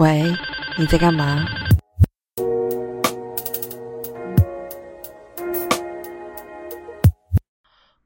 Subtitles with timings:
[0.00, 0.34] 喂，
[0.78, 1.44] 你在干嘛？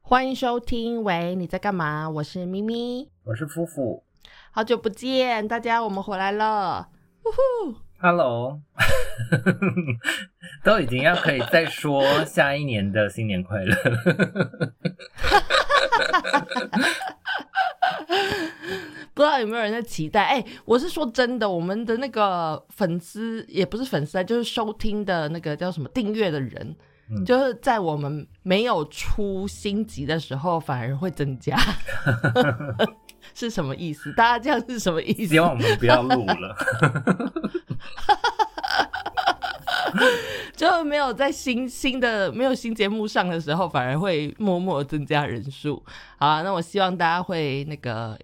[0.02, 2.10] 欢迎收听，喂，你在干嘛？
[2.10, 4.02] 我是咪咪，我是夫妇。
[4.50, 6.88] 好久不见，大家，我们回来了。
[7.22, 8.60] 呼呼，Hello，
[10.64, 13.76] 都已经要可以再说下一年的新年快乐。
[19.14, 20.24] 不知道有没有人在期待？
[20.24, 26.74] 哎，我是说真的，我们的那个粉丝也不是粉丝啊，就是收听的那个叫什么订阅的人，
[27.24, 31.56] 就是在我们没有出新集的时候，反而会增加，
[33.34, 34.12] 是什么意思？
[34.14, 35.26] 大家这样是什么意思？
[35.28, 36.56] 希望我们不要录了，
[40.56, 45.80] 就没有在新新的没有新节目上的时候，反而会默默增加人数。
[46.18, 48.18] 好，那我希望大家会那个。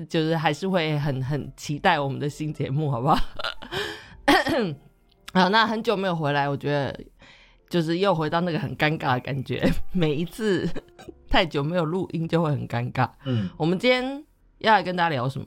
[0.00, 3.16] 是，就是还是会很很期待我们的新节目，好不好？
[5.32, 6.98] 好，那很久没有回来，我觉得
[7.68, 9.70] 就是又回到那个很尴尬的感觉。
[9.92, 10.68] 每一次
[11.30, 13.08] 太久没有录音，就会很尴尬。
[13.24, 14.24] 嗯，我们今天
[14.58, 15.46] 要来跟大家聊什么？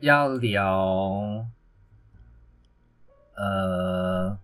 [0.00, 1.46] 要聊，
[3.36, 4.38] 呃，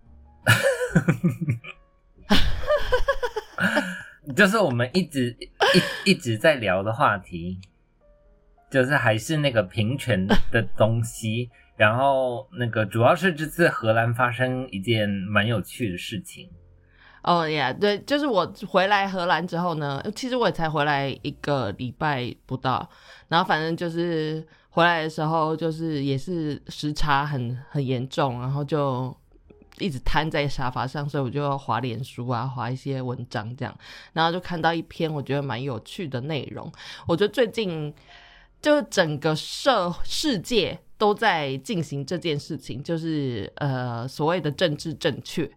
[4.37, 5.37] 就是我们一直
[6.05, 7.59] 一一直在聊的话题。
[8.71, 16.51] 就是还是那个平权的东西， 然后那个主要是这次荷兰发生一件蛮有趣的事情。
[17.23, 22.89] 哦呀，对，就是我回来荷兰之后呢，其实我也才回来一个礼拜不到，
[23.29, 29.13] 然后反正就是回来的时候，就是也是时差很很严重，然后就
[29.79, 33.77] 一直瘫在沙发上，所以我就要划脸书啊，划一些文章这样，
[34.13, 36.71] 然后就看到一篇我觉得蛮有趣的内容，
[37.09, 37.93] 我觉得最近。
[38.67, 45.49] 就是整个社世界都在进行这件事情，就是呃所谓的政治正确。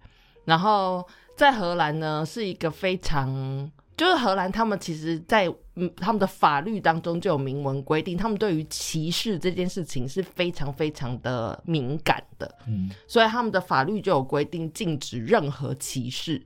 [0.46, 1.04] 然后
[1.36, 3.72] 在荷兰呢，是一个非常。
[3.98, 16.42] 就是荷兰，他们其实，在嗯他们的法律当中就有明文规定，他们对于歧视这件事情是非常非常的敏感的，嗯，所以他们的法律就有规定禁止任何歧视，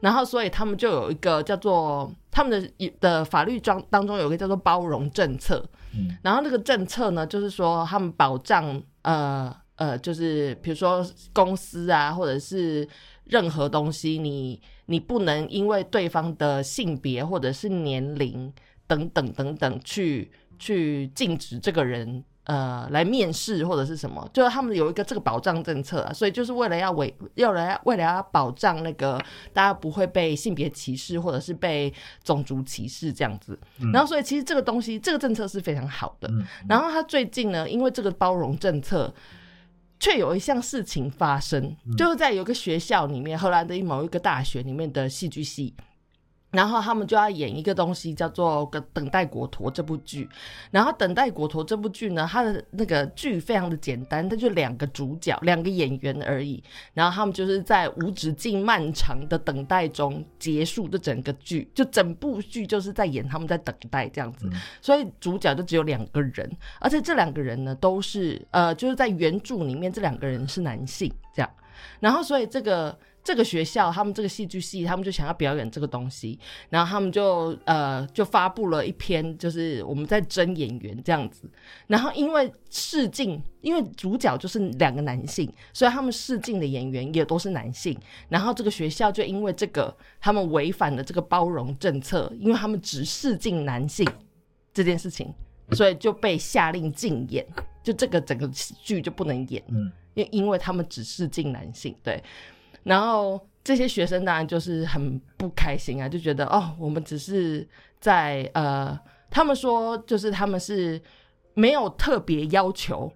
[0.00, 5.64] 然后所以他们就有一个叫做他们的的法律当当中有一个叫做包容政策，
[6.22, 12.88] 然后那个政策呢，就是说他们保障呃呃，就是比如说公司啊，或者是。
[13.30, 18.50] 任何东西，你你不能因为对方的性别或者是年龄
[18.86, 29.16] 等等等等去去禁止这个人呃来面试或者是什么，就是他们有一个这个保障政策啊，所以就是为了要为要来为了要保障那个
[29.52, 31.92] 大家不会被性别歧视或者是被
[32.24, 33.56] 种族歧视这样子，
[33.92, 36.28] 然后所以其实这个东西这个政策是非常好的，
[36.68, 39.14] 然后他最近呢，因为这个包容政策。
[40.00, 45.74] 却有一项事情发生，就是在有个学校里面，荷兰的某一个大学里面的戏剧系。
[46.50, 50.26] 然后他们就要演一个东西，叫做《个等待国陀》这部剧。
[50.70, 56.62] 然后《等待国陀》这部剧呢，它的那个剧非常的简单，它就两个主角、两个演员而已。
[56.94, 64.48] 然后他们就是在无止境漫长的等待中结束的整个剧，就整部剧就是在演他们在等待这样子。
[64.80, 66.50] 所以主角就只有两个人，
[66.80, 71.50] 而且这两个人呢都是呃，就是在原著里面这两个人是男性这样。
[72.00, 72.98] 然后所以这个。
[73.24, 76.38] 这个学校，他们这个戏剧系，他们就想要表演这个东西，
[76.70, 81.50] 然后他们就呃就发布了一篇，就是我们在争演员这样子。
[81.88, 87.94] 然后因为试镜，因为主角就是两个男性，所以他们试镜的演员也都是男性。
[88.30, 94.08] 然后这个学校就因为这个，他们违反了这个包容政策，因为他们只试镜男性
[94.72, 95.30] 这件事情，
[95.72, 97.46] 所以就被下令禁演，
[97.82, 102.22] 就这个整个剧就不能演，嗯，因因为他们只试镜男性，对。
[102.84, 107.66] 然后这些学生当然就是很不开心啊，就觉得哦，我们只是
[108.00, 108.98] 在呃，
[109.30, 111.00] 他们说就是他们是
[111.54, 113.12] 没有特别要求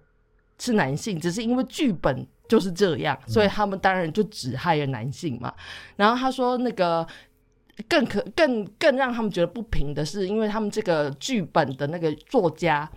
[0.59, 5.53] 是男性，只是因为剧本就是这样，所以他们当然就只害了男性嘛。
[5.95, 7.07] 然后他说那个
[7.89, 12.89] 更可更更让他们觉得不平的是，因为他们这个剧本的那个作家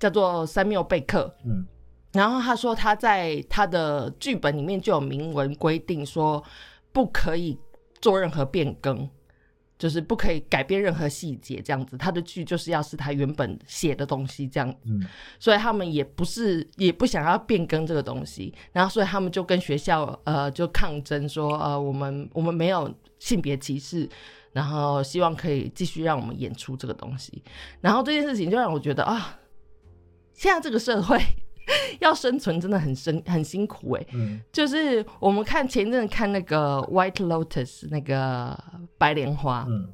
[0.00, 1.64] 叫做三缪贝克，嗯。
[2.14, 6.42] 然后他说，他在他的剧本里面就有明文规定说，
[6.92, 7.58] 不可以
[8.00, 9.10] 做任何变更，
[9.76, 11.98] 就是不可以改变任何细节，这样子。
[11.98, 14.96] 他的剧就是要是他原本写的东西这样子。
[15.40, 22.88] 所以他们也不是也不想要变更这个东西，然后所以他们就跟学校呃就抗争说，呃我们我们没有
[23.18, 24.08] 性别歧视，
[24.52, 27.42] 然后希望可以继续让我们演出这个东西。
[27.80, 29.40] 然后这件事情就让我觉得啊，
[30.32, 31.18] 现在这个社会。
[32.00, 34.40] 要生存真的很辛很辛苦哎、嗯。
[34.52, 38.58] 就是我们看前一阵看那个《White Lotus》那个
[38.98, 39.88] 白莲花，嗯。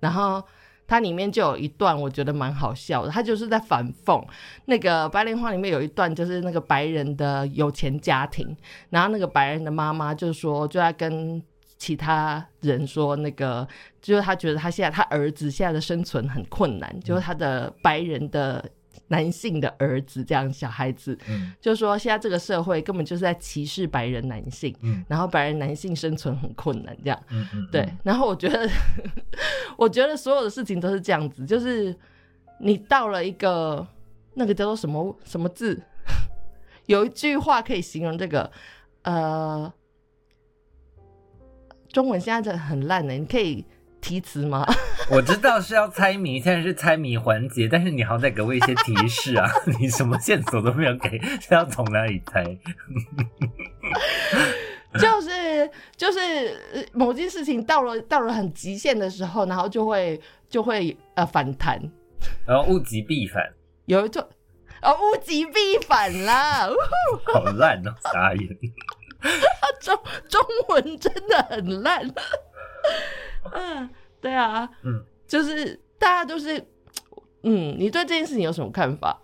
[0.00, 0.42] 然后
[0.86, 4.24] 它里面就有一段我觉得蛮好笑的，它就是在反讽。
[4.64, 8.56] 那个白莲花里面有一段就是那个白人的有钱家庭，
[8.90, 11.42] 然后那个白人的妈妈就说就在跟
[11.76, 13.66] 其他人说那个
[14.00, 18.64] 就是他觉得他现在他儿子现在的生存很困难，就是他的白人的
[19.08, 21.52] 男性的儿子这样小孩子，嗯。
[21.60, 25.04] 就说现在这个社会根本就是在歧视白人男性，嗯。
[25.08, 27.22] 然后白人男性生存很困难这样。
[27.30, 28.68] 嗯嗯，对，然后我觉得，
[29.76, 31.94] 我觉得所有的事情都是这样子，就是
[32.60, 33.86] 你到了一个
[34.34, 35.82] 那个叫做什么什么字，
[36.86, 38.50] 有一句话可以形容这个，
[39.02, 39.72] 呃，
[41.92, 43.64] 中文现在真的很烂呢，你可以
[44.00, 44.66] 提词吗？
[45.10, 49.50] 我知道是要猜谜，现在是猜谜环节，但是你好歹给我一些提示啊！
[49.80, 52.44] 你什么线索都没有给，是要从哪里猜？
[54.98, 56.18] 就是就是
[56.72, 61.78] 呃某件事情到了到了很极限的时候，然后就会就会呃反弹，
[62.46, 63.42] 然后物极必反，
[63.86, 64.26] 有一种。
[64.80, 66.68] 哦，物极必反啦！
[67.34, 68.48] 好烂哦，傻眼。
[69.80, 69.98] 中
[70.28, 72.08] 中文真的很烂。
[73.52, 73.88] 嗯，
[74.20, 76.58] 对啊，嗯，就是大家都是，
[77.42, 79.20] 嗯，你对这件事情有什么看法？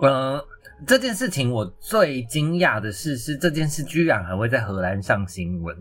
[0.00, 0.42] 嗯，
[0.86, 5.76] 这件事情我最惊讶的是，是这件事居然还会在荷兰上新闻。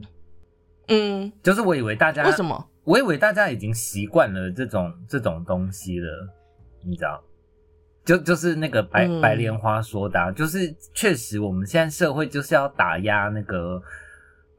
[0.88, 2.68] 嗯，就是我以为大家为什么？
[2.84, 6.28] 我以为大家已经习惯了这种这种东西了，
[6.84, 7.24] 你知道？
[8.06, 13.80] 就就是那个白、嗯白莲花说的、啊，就是确实我们现在社会就是要打压那个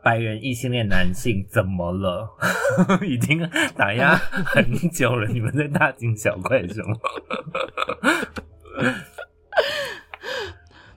[0.02, 2.28] 白人异性恋男性，怎么了？
[3.06, 6.96] 已经打压很久了，你们在大惊小怪什么？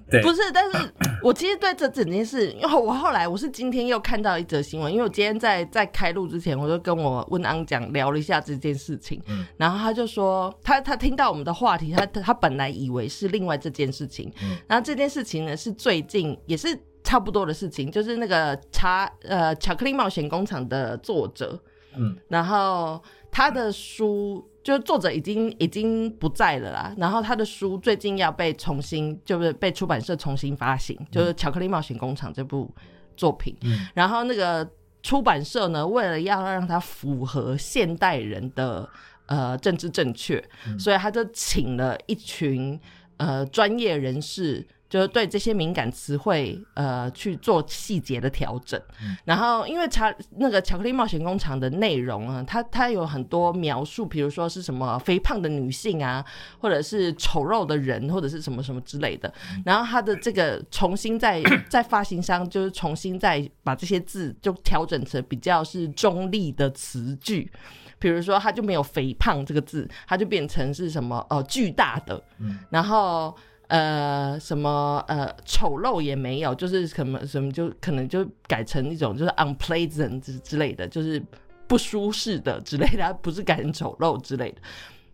[0.09, 16.79] 对，不是，但是我其实对这整件事，因为我后来我是今天又看到一则新闻，因为我今天在在开录之前，我就跟我温安讲聊了一下这件事情，嗯然后他就说他他听到我们的话题，他他本来以为是另外这件事情，嗯然后这件事情呢是最近也是
[17.13, 21.61] 差不多的事情，就是那个茶呃巧克力冒险工厂的作者，
[21.95, 22.17] 嗯。
[22.27, 22.99] 然后
[23.29, 32.67] 他的书就是作者已经已经不在了啦，然后他的书最近要被重新就是被出版社重新发行，就是《巧克力冒险工厂》这部
[33.15, 33.85] 作品，嗯。
[33.93, 34.67] 然后那个
[35.03, 38.89] 出版社呢，为了要让它符合现代人的
[39.27, 40.43] 呃政治正确，
[40.79, 42.79] 所以他就请了一群
[43.17, 44.67] 呃专业人士。
[44.93, 48.79] 就是对这些敏感词汇，呃，去做细节的调整。
[49.25, 56.23] 然后，因为查那个巧克力冒险工厂的内容啊，它它有很多描述，比如说是什么肥胖的女性啊，
[56.59, 59.33] 或者是丑陋的人，或者是什么什么之类的。
[59.65, 67.51] 然后它的这个重新在在发行商就是重新再把这些字就调整成比较是中立的词句。
[67.97, 73.35] 比如说，它就没有“肥胖”这个字，它就变成是什么呃巨大的，嗯然后
[73.67, 81.23] 呃什么呃丑陋也没有，就是什么什么就可能就改成一种就是 unpleasant 之之类的，就是
[81.67, 84.61] 不舒适的之类的，不是改成丑陋之类的，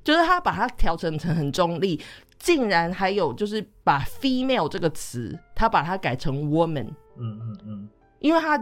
[0.04, 2.00] 就是他把它调整成很中立，
[2.38, 6.88] 竟然还有就是把 female 这个词，他把它改成 woman，
[7.18, 7.90] 嗯嗯嗯。
[8.20, 8.62] 因为他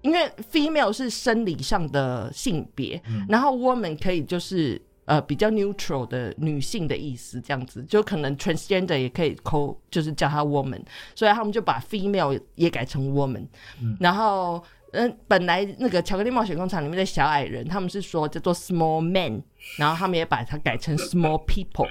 [0.00, 3.24] 因为 female 是生理上的性别，嗯。
[3.28, 10.82] 然后 woman 可以就是呃比较 neutral 的女性的意思，这样子就可能 transgender 也可以扣，就是叫她 woman，
[11.14, 13.46] 所以他们就把 female 也改成 woman，、
[13.80, 14.62] 嗯然后。
[14.92, 19.42] 嗯，本来那个巧克力冒险工厂里面的小矮人，他们是说叫做 small men，
[19.78, 21.88] 然后他们也把它改成 small people。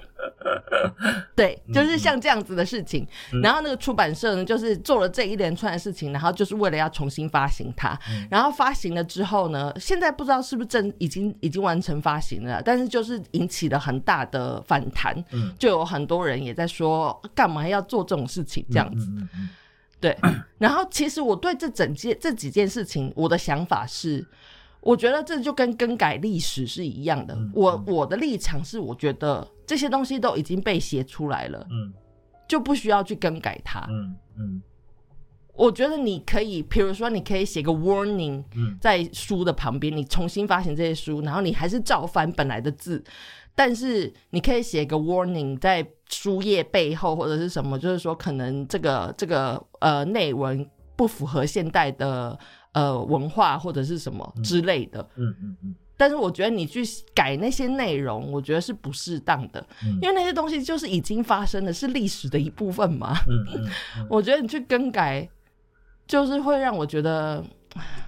[1.36, 3.08] 对，就是像这样子的事情。
[3.42, 7.98] 然后那个出版社呢，就是做了这一连串的事情，然后就是为了要重新发行它。
[8.30, 19.08] 然后发行了之后呢，现在不知道是不是正已经已经完成发行了，但是就是引起了很大的反弹，嗯就有很多人也在说，干嘛要做这种事情这样子。
[20.00, 20.16] 对，
[20.60, 24.24] 然后其实我对这整件这几件事情，我的想法是，
[24.86, 27.34] 我觉得这就跟更改历史是一样的。
[27.34, 31.92] 嗯我我的立场是，我觉得这些东西都已经被写出来了，嗯。
[32.48, 33.80] 就不需要去更改它。
[33.90, 34.62] 嗯嗯。
[35.56, 38.78] 我觉得你可以，比如说，你可以写个 warning 嗯。
[38.80, 43.04] 在书的旁边，你重新发行这些书，然后你还是照翻本来的字，
[43.56, 52.38] 但是你可以写个 warning 在书页背后或者是什么，就是说可能这个这个呃内文不符合现代的
[52.76, 55.02] 呃文化或者是什么之类的。
[55.16, 63.16] 嗯嗯嗯但是我觉得你去改那些内容，我觉得是不适当的，嗯因为那些东西就是已经发生的，是历史的一部分嘛。
[63.30, 63.66] 嗯嗯
[64.00, 65.28] 嗯 我觉得你去更改，
[66.06, 67.42] 就是会让我觉得，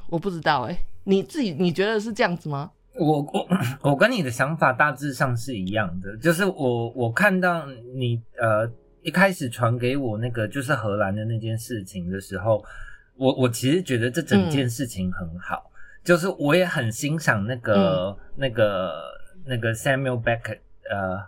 [0.09, 2.69] 我不知道哎、你自己你觉得是这样子吗？
[3.00, 3.47] 我我
[3.91, 8.69] 我跟你的想法大致上是一样的，就是我我看到你呃
[9.01, 12.62] 一开始传给我那个就是荷兰的那件事情的时候，
[13.17, 15.71] 我我其实觉得这整件事情很好，
[16.03, 19.03] 就是我也很欣赏那个、那个
[19.45, 20.59] 那个 Samuel Beckett
[20.89, 21.19] 呃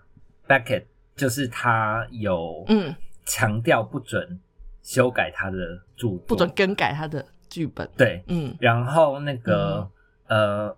[0.48, 0.84] Beckett，
[1.16, 4.40] 就是他有嗯，强调不准
[4.82, 5.58] 修改他的
[5.96, 7.90] 著作，不准更改他的剧本。
[7.98, 8.56] 对，嗯。
[8.60, 9.90] 然后那个、
[10.28, 10.76] 呃，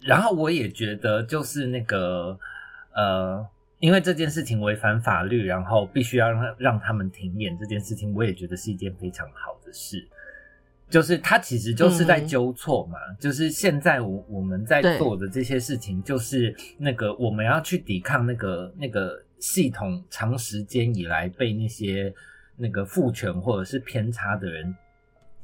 [0.00, 2.38] 然后我也觉得就是那个
[2.94, 3.46] 呃，
[3.78, 10.08] 因为这件事情违反法律，然后必须要让让他们停演这件事情，我也觉得是一件非常好的事。
[10.92, 22.12] 就是他其实就是在嗯纠错嘛，就是现在我我们在做的这些事情，就是那个我们要去抵抗那个那个系统长时间以来被那些
[22.56, 24.76] 那个父权或者是偏差的人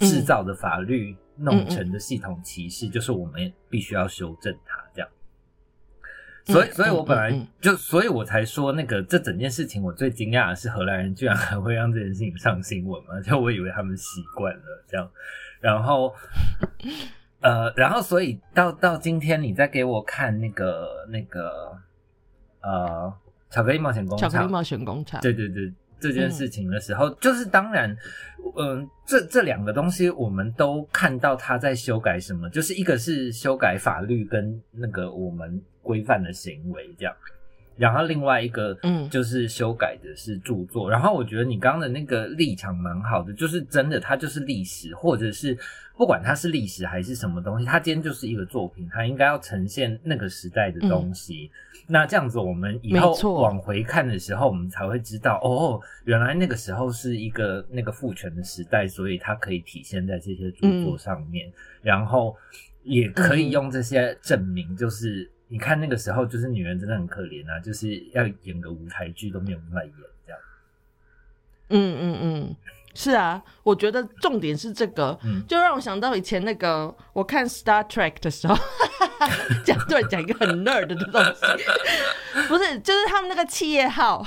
[0.00, 5.08] 制造的法律弄成的系统歧视，就是我们必须要修正它这样。
[6.48, 13.20] 所以，嗯所以我本来就，所以我才说，那个这整件事情，我最惊讶的是荷兰人居然还会让这件事情上新闻嘛？
[13.22, 15.10] 就我以为他们习惯了这样，
[15.60, 16.14] 然后，
[17.40, 21.76] 呃，然后所以到到今天，你再给我看那个那个
[22.62, 23.12] 呃
[23.50, 25.20] 巧克力冒险工厂，巧克力冒险工厂。
[25.20, 27.94] 对对对，这件事情的时候，就是当然，
[28.56, 37.14] 嗯、这这两个东西我们都看到他在修改什么，就是一个是修改法律跟那个我们规范的行为这样，
[37.76, 39.08] 然后另外一个嗯。
[39.08, 45.56] 就是修改的是著作，然后我觉得你刚刚的那个立场蛮好的，就是真的它就是历史，或者是
[45.96, 51.50] 不管它是历史还是什么东西，它今天就是一个作品，它应该要呈现那个时代的东西。
[51.86, 62.36] 那这样子，我们以后往回看的时候，我们才会知道，哦，原来那个时候是一个那个父权的时代，所以它可以体现在这些著作上面，然后
[62.82, 69.92] 也可以用这些证明，就是你看那个时候，就是女人真的很可怜啊，就是要演个舞台剧都没有办法演
[70.26, 70.40] 这样。
[71.70, 72.56] 嗯嗯嗯，
[72.94, 78.56] 是啊，我觉得重点是这个，嗯就让我想到以前那个我看 Star Trek 的时候，
[79.64, 84.24] 讲对讲一个很 nerd 的东西，不是，就是他们那个企业号，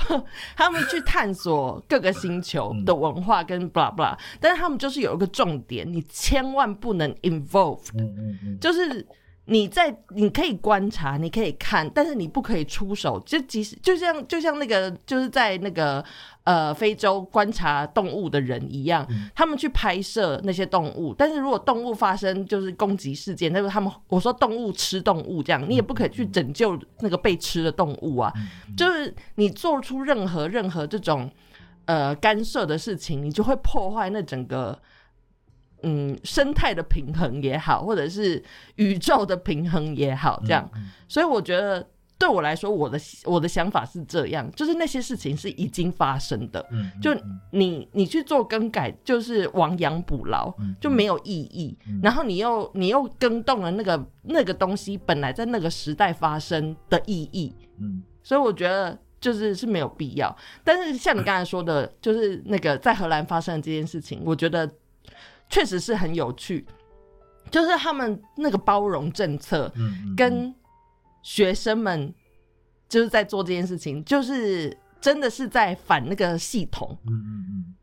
[0.56, 9.04] 他们去探索各个星球的文化跟 blah blah，但是他们就是有一个重点，你千万不能 involve 嗯嗯嗯，就是
[9.46, 13.20] 你在你可以观察，你可以看，但是你不可以出手。
[13.26, 16.02] 就即使就像就像那个就是在那个
[16.44, 28.32] 呃非洲观察动物的人一样，他们去拍摄那些动物，但是如果动物发生就是攻击事件，那个他们我说动物吃动物这样，你也不可以去拯救那个被吃的动物啊。
[28.76, 31.28] 就是你做出任何任何这种
[31.86, 34.78] 呃干涉的事情，你就会破坏那整个。
[35.82, 38.42] 嗯，生态的平衡也好，或者是
[38.76, 41.86] 宇宙的平衡也好，这样，嗯所以我觉得
[42.18, 47.40] 对我来说，我的我的想法是这样，就是那些事情是已经发生的，嗯，就嗯。
[47.54, 51.76] 你你去做更改，就是亡羊补牢，嗯就没有意义。
[52.02, 58.02] 然后你又你又更动了那个那个东西本来在那个时代发生的意义，嗯。
[58.22, 60.34] 所以我觉得就是是没有必要。
[60.64, 64.66] 但是像你刚才说的，就是那个在荷兰发生的这件事情，我觉得
[65.52, 66.66] 确实是很有趣，
[67.50, 69.70] 就是他们那个包容政策
[70.16, 70.54] 跟
[71.22, 72.12] 学生们
[72.88, 76.98] 就是在做这件事情，就是真的是在反那个系统。
[77.06, 77.74] 嗯嗯嗯。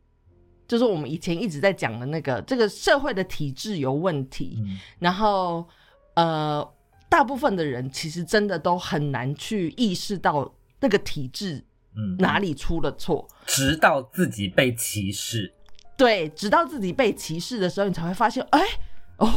[0.68, 4.80] 就是我们以前一直在讲的那个，这个社会的体制有问题，嗯。
[4.98, 5.68] 然后
[6.16, 6.68] 呃，
[7.08, 11.64] 大部分的人其实真的都很难去意识到那个体制
[11.96, 13.28] 嗯，哪里出了错。
[13.46, 15.54] 直到自己被歧视，
[16.00, 18.62] 对，直到自己被歧视的时候，你才会发现，哎，
[19.18, 19.28] 哦，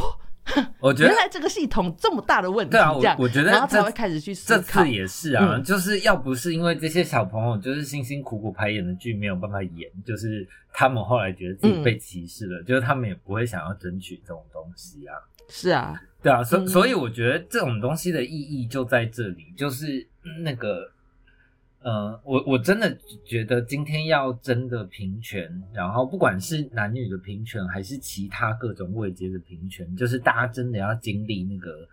[0.79, 4.89] 我觉得原来这个系统这么大的问题，对啊，我我觉得然后才会开始去思考这考次。
[4.89, 15.15] 也是啊，嗯就是要不是因为这些小朋友就是辛辛苦苦排演的剧没有办法演，就是他们后来觉得自己嗯被歧视了，就是他们也不会想要争取这种东西啊。
[15.49, 20.07] 是啊，对啊，所、嗯所以我觉得这种东西的意义就在这里，就是
[20.41, 20.89] 那个，
[21.83, 31.85] 呃，我我真的觉得今天要真的平权，然后不管是男女的平权，还是其他各种位阶的平权，就是大家真的要经历那个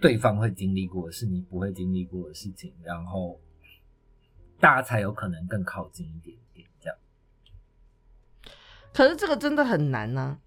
[0.00, 3.40] 对方会经历过是你不会经历过的事情，然后
[4.58, 6.98] 大家才有可能更靠近一点点这样。
[8.92, 10.40] 可是这个真的很难呢、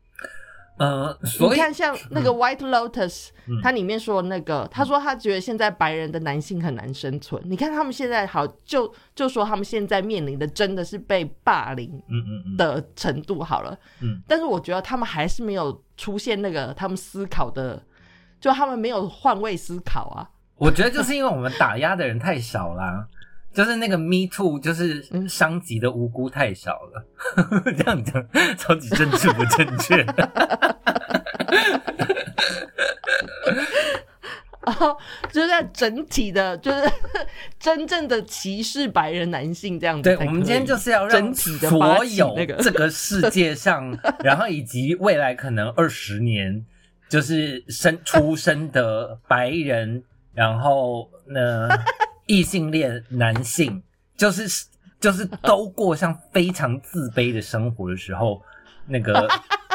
[0.77, 7.41] 呃，你所以看，像那个 White Lotus，、嗯它里面说那个，他说他觉得现在白人的男性很难生存。
[7.46, 11.89] 你看他们现在好，就就说他们现在面临的真的是被霸凌
[12.58, 17.82] 的程度好了，嗯，但是我觉得他们还是没有出现那个他们思考的，
[18.41, 20.29] 就他们没有换位思考啊。
[20.58, 23.05] 我觉得就是因为我们打压的人太少啦，
[23.56, 27.06] 就是那个 Me Too，就是嗯伤及的无辜太少了。
[27.78, 28.24] 这样讲
[28.58, 30.06] 超级政治不正确。
[34.66, 34.98] 然 后
[35.32, 36.92] 就是在整体的，就是
[37.60, 40.18] 真正的歧视白人男性这样子对。
[40.26, 46.66] 我们今天就是要让所有这个世界上，然后以及未来可能二十年，
[47.08, 51.70] 就是生出生的白人，然后呢
[52.27, 53.82] 异性恋男性，
[54.17, 54.67] 就是
[55.00, 58.41] 就是都过上非常自卑的生活的时候，
[58.88, 59.27] 那个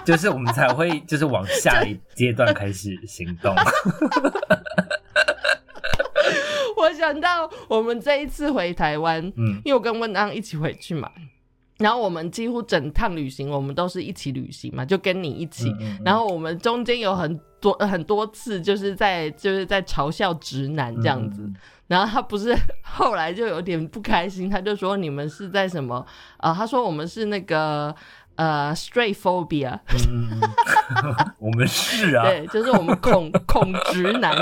[0.04, 3.54] 就是我们才会就是往下一阶段开始行动。
[6.76, 11.11] 我想到我们这一次回台湾，嗯因为我跟温安一起回去嘛，
[11.78, 15.73] 然后我们几乎整趟旅行我们都是一起旅行嘛，就跟你一起，
[16.04, 21.42] 然后我们中间有很多很多次就是在就是在嘲笑直男这样子。
[21.42, 21.54] 嗯
[21.90, 22.56] 然后他不是
[22.87, 26.06] 后来就有点不开心，他就说你们是在什么？
[26.38, 27.92] 啊，他说我们是那个
[28.37, 29.76] 呃 straight phobia，、
[30.09, 30.40] 嗯
[31.40, 34.37] 我们是啊，对，就是我们恐恐直男。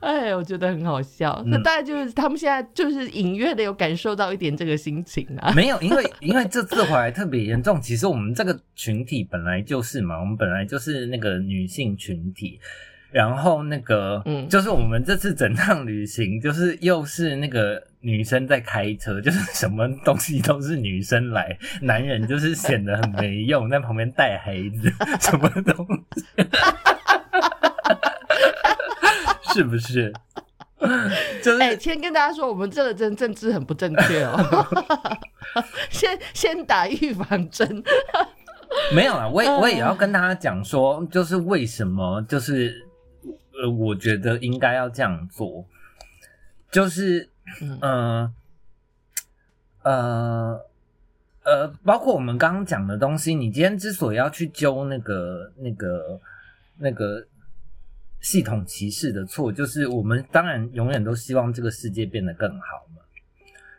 [0.00, 1.42] 哎，我觉得很好笑。
[1.46, 5.52] 那嗯大概就是他们现在就是隐约的有感受到一点这个心情啊。
[5.54, 7.80] 没有，因为 因为这次回来特别严重。
[7.80, 12.58] 其实我们这个群体本来就是嘛，我们本来就是那个女性群体。
[13.10, 26.22] 然后那个，嗯就是我们这次整趟旅行，就是又是那个女生在开车， 就是什么东西都是女生来，男人就是显得很没用，在旁边带孩子， 什么东西，
[29.54, 30.12] 是不是？
[31.42, 34.66] 就是哎、先跟大家说，我们这个真政治很不正确哦。
[35.90, 37.82] 先先打预防针。
[38.94, 42.86] 没有啊，我也嗯我也要跟大家讲说，就是为什么，就是
[43.60, 45.64] 呃，我觉得应该要这样做，
[46.70, 47.28] 就是
[47.62, 48.32] 嗯嗯
[49.82, 50.60] 呃
[51.44, 56.20] 呃，包括我们刚刚讲的东西，你今天之所以要去揪那个那个
[56.76, 57.26] 那个
[58.20, 63.02] 系统歧视的错，就是我们当然永远都希望这个世界变得更好嘛，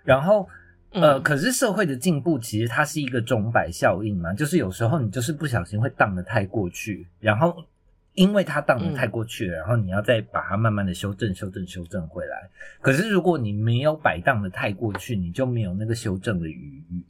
[0.04, 0.48] 然后。
[0.92, 7.64] 呃，嗯可是社会的进步其实它是一个钟摆效应嘛，就是有时候你就是不小心会荡得太过去，然后
[8.16, 12.50] 因为它荡得太过去了，然后你要再把它慢慢的修正、修正、修正回来。
[12.82, 17.04] 可是如果你没有摆荡的太过去，你就没有那个修正的余裕。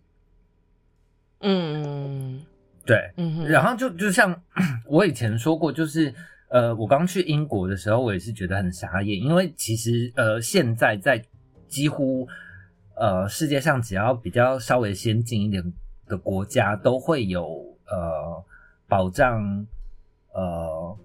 [1.40, 2.46] 嗯
[2.86, 4.44] 对，嗯，然后就就像
[4.86, 6.14] 我以前说过，就是
[6.50, 11.24] 呃，我刚去英国的时候，我也是觉得很傻眼，因为其实呃，现在在
[11.68, 12.28] 几乎
[12.96, 15.64] 呃世界上只要比较稍微先进一点
[16.08, 17.46] 的国家，都会有
[17.86, 18.44] 呃
[18.88, 19.66] 保障
[20.34, 20.98] 呃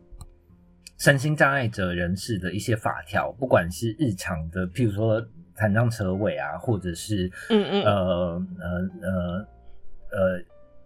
[0.99, 7.83] 身心障碍者人士的一些法条，不管是日常的，譬如说残障车位啊，或者是嗯嗯。
[7.85, 9.49] 呃呃呃
[10.15, 10.39] 呃，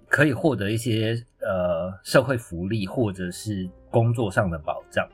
[0.08, 5.08] 可以获得一些呃社会福利或者是工作上的保障。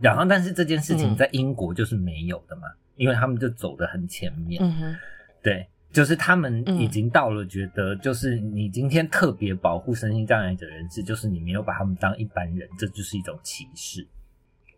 [0.00, 2.62] 然后，但是这件事情嗯在英国就是没有的嘛，
[2.96, 4.60] 因为他们就走得很前面。
[4.60, 4.96] 嗯哼，
[5.40, 14.04] 对，就是他们嗯已经到了觉得，就是你今天特别保护身心障碍者人士，就是你没有把他们当一般人，这就是一种歧视。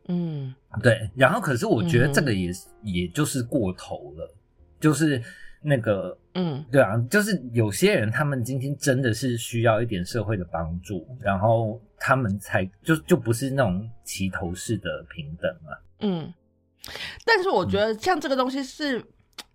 [0.08, 4.34] 嗯对，然后可是我觉得这个也是、也就是过头了，
[4.78, 5.22] 就是
[5.64, 15.76] 那个嗯对啊，就是有些人他们今天真的是需要一点社会的帮助，然后他们才就就不是那种齐头式的平等嘛。
[16.00, 16.32] 嗯。
[17.24, 19.02] 但是我觉得像这个东西是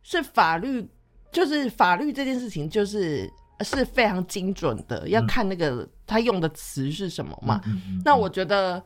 [0.02, 0.90] 是法律，
[1.32, 3.30] 就是法律这件事情，就是
[3.62, 7.62] 是非常精准的，要看那个他用的词是什么嘛。
[7.68, 8.84] 嗯嗯那我觉得，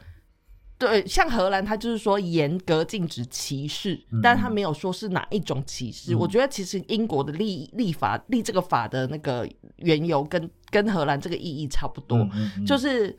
[0.87, 6.13] 对，像荷兰，它就是说严格禁止歧视，嗯但是他没有说是哪一种歧视。
[6.13, 12.27] 嗯我觉得其实英国的立立法立这个法的那个缘由跟跟荷兰这个意义差不多，
[12.65, 13.17] 就是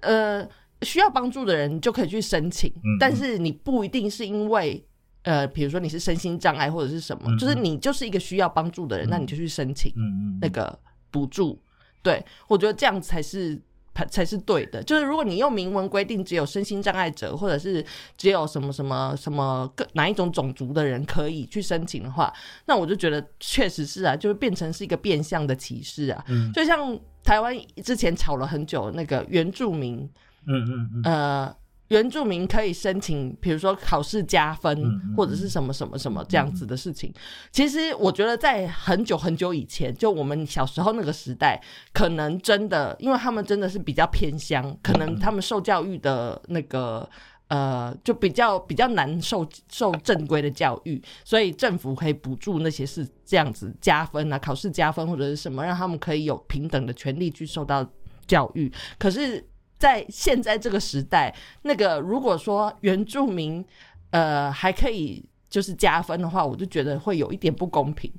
[0.00, 0.46] 呃
[0.82, 4.84] 需要帮助的人就可以去申请，嗯但是你不一定是因为。
[5.24, 9.94] 呃，比如说你是身心障碍或者是什么，嗯就是你就是一个需要帮助的人，嗯那你就去申请。
[10.40, 10.76] 那个
[11.12, 11.62] 补助。
[12.02, 13.62] 对我觉得这样才是
[13.94, 14.82] 才才是对的。
[14.82, 17.84] 就是如果你用明文规定只有身心障碍者，或者是
[18.16, 22.32] 只有什么什么什么各哪一种种族的人可以去申请的话，
[22.66, 26.24] 那我就觉得确实是啊，就是变成是一个变相的歧视啊。
[26.28, 29.98] 嗯就像台湾之前吵了很久那个原住民，
[30.46, 31.56] 嗯嗯嗯，呃，
[31.88, 37.12] 原住民可以申请，比如说考试加分，或者是什么什么什么这样子的事情。
[37.50, 41.60] 其实我觉得在很久很久以前，就我们小时候那个时代，
[41.92, 47.08] 可能真的，因为他们真的是比较偏乡，可能他们受教育的那个。
[47.48, 57.86] 呃，就比较比较难受受正规的教育，所以政府可以补助那些是这样子加分啊，考试加分或者是什么，让他们可以有平等的权利去受到
[58.26, 58.72] 教育。
[58.98, 59.46] 可是，
[59.82, 63.64] 在现在这个时代，那个如果说原住民
[64.10, 68.12] 呃还可以就是加分的话，我就觉得会有一点不公平。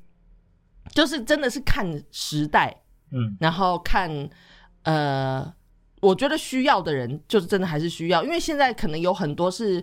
[0.93, 4.29] 就是真的是看时代，嗯然后看
[4.83, 5.53] 呃，
[6.01, 9.81] 我觉得需要的人就是真的还是需要，因为现在可能有很多是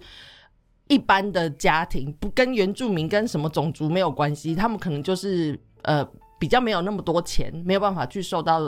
[0.88, 6.06] 一般的家庭，不跟原住民跟什么种族没有关系，他们可能就是呃
[6.38, 8.60] 比较没有那么多钱，没有办法去受到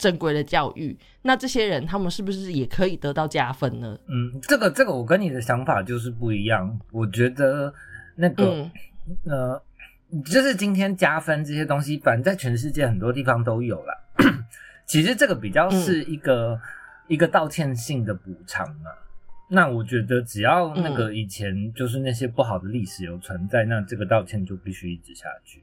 [0.00, 0.98] 正规的教育。
[1.22, 3.96] 那这些人他们是不是也可以得到加分呢？
[4.08, 6.80] 嗯，这个这个我跟你的想法就是不一样。
[6.90, 7.72] 我觉得
[8.16, 8.70] 那个、嗯
[9.26, 9.62] 呃，
[10.24, 13.94] 就是今天加分这些东西，反正在全世界很多地方都有啦。
[14.86, 16.58] 其实这个比较是一个、
[17.06, 18.90] 一个道歉性的补偿嘛。
[19.52, 25.62] 那我觉得只要那个以前就是那些不好的历史有存在，那这个道歉就必须一直下去。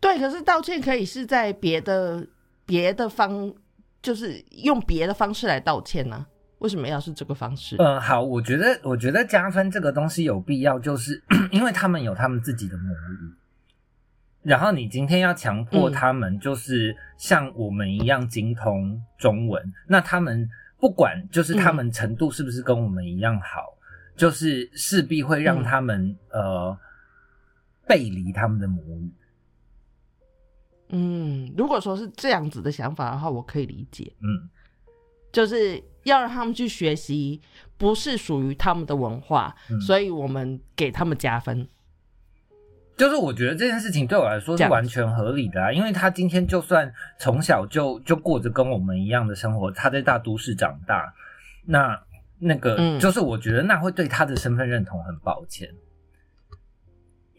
[0.00, 2.26] 对，可是道歉可以是在别的
[2.66, 3.54] 别的方，
[4.02, 6.26] 就是用别的方式来道歉呢、
[6.58, 7.76] 为什么要是这个方式？
[7.78, 11.22] 嗯，好，我觉得我觉得加分这个东西有必要，就是
[11.52, 13.34] 因为他们有他们自己的母语，
[14.42, 15.92] 然后你今天要强迫嗯。
[15.92, 20.48] 他们就是像我们一样精通中文，那他们
[20.78, 23.76] 不管就是他们程度是不是跟我们一样好，
[24.16, 26.76] 就是势必会让他们、呃
[27.86, 29.12] 背离他们的母语。
[30.96, 34.48] 嗯，如果说是这样子的想法的话，我可以理解，嗯。
[35.32, 37.40] 就是要让他们去学习
[37.76, 39.80] 不是属于他们的文化，嗯。
[39.80, 41.66] 所以我们给他们加分。
[42.96, 51.12] 就是我觉得这件事情对我来说是完全合理的啊，因为他今天就算从小就就过着跟我们一样的生活，他在大都市长大，
[51.64, 52.00] 那
[52.38, 53.00] 那个、嗯。
[53.00, 55.68] 就是我觉得那会对他的身份认同很抱歉，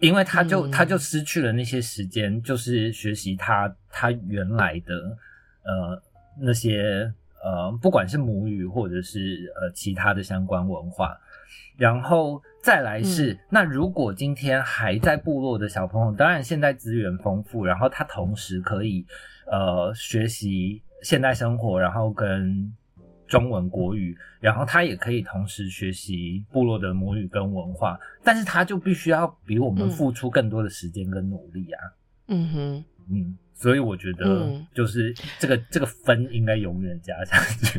[0.06, 4.94] 因为他就、嗯他就失去了那些时间，就是学习他他原来的
[5.63, 6.02] 呃
[6.39, 7.12] 那些
[7.44, 11.18] 呃不管是母语或者是呃其他的相关文化，
[11.78, 13.39] 然后再来是，嗯。
[13.50, 19.06] 那如果今天还在部落的小朋友，当然现在资源丰富，然后他同时可以
[19.52, 22.74] 呃学习现代生活，然后跟
[23.36, 31.80] 中文国语，然后他也可以同时学习部落的母语跟文化，但是他就必须要比我们嗯付出更多的时间跟努力啊。
[32.28, 37.78] 嗯哼，嗯，所以我觉得嗯就是这个、这个分应该永远加上去。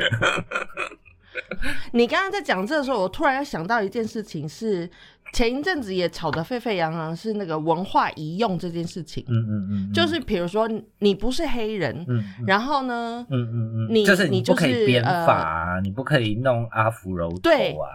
[1.93, 4.89] 你刚刚在讲这的时候，我突然要想到一件事情是，
[5.33, 9.25] 前一阵子也吵得沸沸扬扬，是那个文化移用这件事情。
[9.29, 10.69] 嗯嗯嗯嗯，就是比如说
[10.99, 12.45] 你不是黑人，嗯嗯。
[12.47, 17.73] 然后呢，嗯嗯嗯，你就是你不可以编呃发啊，你不可以弄阿芙柔头对。
[17.73, 17.87] 啊，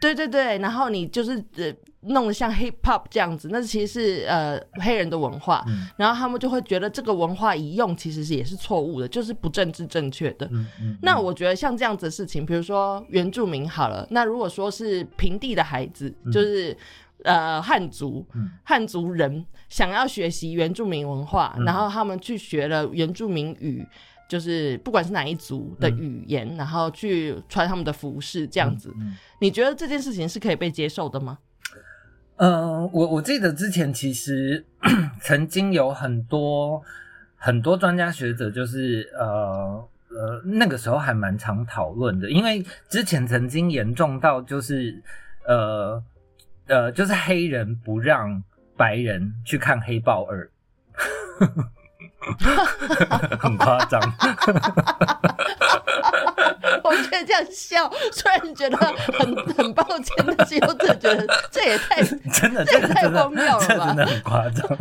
[0.00, 5.86] 对对对，然后你就是呃弄得像 hip hop 这样子，那其实是呃黑人的文化，嗯。
[5.96, 10.46] 然后他们就会觉得这个文化一用其实是也是错误的，就是不政治正确的。
[10.46, 10.98] 嗯嗯，嗯。
[11.02, 16.76] 那我觉得像这样子的事情，比如说原住民好了，那如果说是平地的孩子，就是
[17.24, 18.50] 呃汉族嗯。
[18.64, 21.64] 汉族人想要学习原住民文化，嗯。
[21.64, 23.86] 然后他们去学了原住民语。
[24.28, 25.98] 就是不管是哪一族的嗯。
[25.98, 29.14] 语言，然后去穿他们的服饰，这样子，嗯。
[29.40, 31.36] 你觉得这件事情是可以被接受的吗？
[32.42, 34.64] 嗯，我我记得之前其实
[35.22, 36.82] 曾经有很多
[37.36, 45.00] 很多专家学者，就是呃呃那个时候还蛮常讨论的，因为之前曾经严重到就是
[45.46, 46.02] 呃
[46.66, 48.42] 呃就是黑人不让
[48.76, 50.50] 白人去看《黑豹二》。
[53.38, 54.00] 很夸张，
[56.84, 64.78] 我觉得这样笑，虽然觉得很很抱歉，但是又真的觉得这也太真的，这也太荒谬了吧真的很夸张。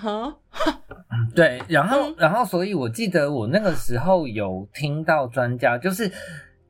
[0.00, 0.34] 哈
[1.34, 6.10] 对，然后，嗯然后，所以我记得我那个时候有听到专家，就是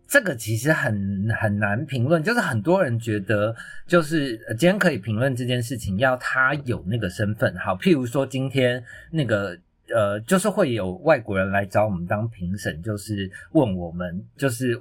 [0.09, 3.55] 这个其实很很难评论，就是很多人觉得，
[3.87, 7.57] 就是呃今天可以评论这件事情，要他有那个身份。
[7.57, 9.57] 好，譬如说今天那个
[9.95, 14.81] 呃，就是会有外国人来找我们当评审，就是问我们，就是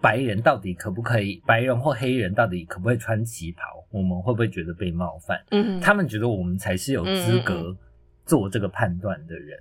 [0.00, 5.40] 白人到底可不可以，白人或黑人到底可不可以穿旗袍，我们会不会觉得被冒犯？
[5.52, 7.76] 嗯，他们觉得我们才是有资嗯格
[8.26, 9.58] 做这个判断的人。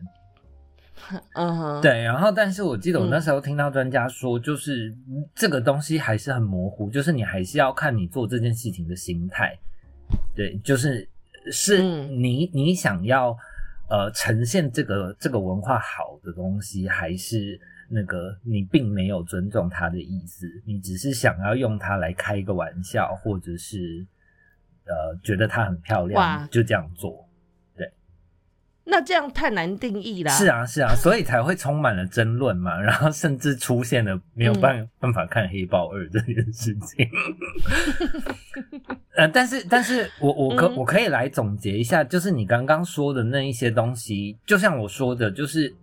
[1.35, 4.91] 嗯哼，对，然后但是我记得我嗯那时候听到专家说，就是
[5.35, 9.55] 这个东西还是很模糊，就是你还是要看你做这件事情的心态。
[10.35, 11.07] 对，就是
[11.51, 13.37] 是嗯你你想要
[13.89, 24.05] 呃呈现这个这个文化好的东西，还是那个你并没有尊重他的意思，你只是想要用它来开一个玩笑，或者是
[24.85, 27.26] 呃觉得它很漂亮，就这样做。
[28.89, 30.31] 那这样太难定义啦。
[30.31, 37.09] 是，啊，是啊，所以才会充满了争论嘛， 然后甚至出现了没有办嗯办法看《黑豹二》这件事情。
[39.15, 45.75] 呃，但是，但是我我可、嗯我可以来总结一下，就是你刚刚说的那一些东西，就像我说的，就是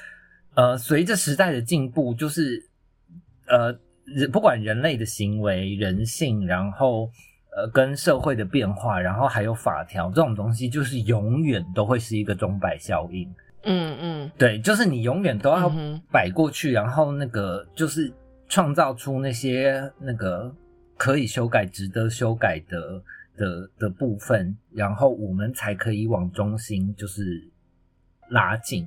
[0.54, 2.64] 呃，随着时代的进步，就是
[3.48, 7.10] 呃，人不管人类的行为、人性，然后
[7.56, 13.26] 呃，跟社会的变化，然后还有法条这种东西，就是永远都会是一个钟摆效应。
[13.62, 15.72] 嗯嗯对，就是你永远都要
[16.12, 18.12] 摆过去，然后那个就是
[18.46, 20.54] 创造出那些那个
[20.98, 23.02] 可以修改、值得修改的
[23.38, 27.42] 的的部分，然后我们才可以往中心就是
[28.28, 28.86] 拉近。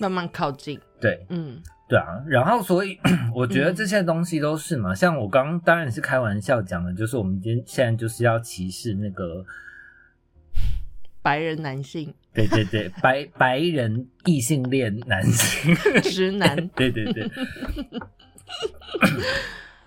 [0.00, 0.80] 慢慢靠近。
[1.00, 2.98] 对嗯对啊，然后所以
[3.34, 3.74] 我觉得嗯。
[3.76, 9.44] 这些东西都是嘛，像我刚刚当然是开玩笑讲的，就是我们今天现在就是要歧视那个
[11.22, 17.30] 白人男性、对对对 白白人异性恋男性， 直男，对 对对。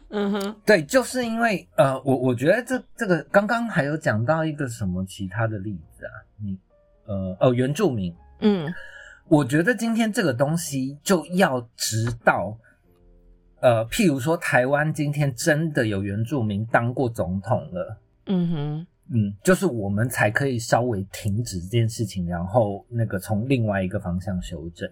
[0.10, 6.57] 嗯哼，对，就是因为呃，我我觉得这这个刚刚还有讲到一个什么其他的例子啊，你
[7.05, 8.73] 呃哦原住民，嗯
[9.29, 12.57] 我觉得今天这个东西就要直到
[13.59, 24.89] 呃，譬如说台湾今天真的有原住民当过总统了，嗯哼，嗯，就是我们才可以稍微停止这件事情，然后那个从另外一个方向修正。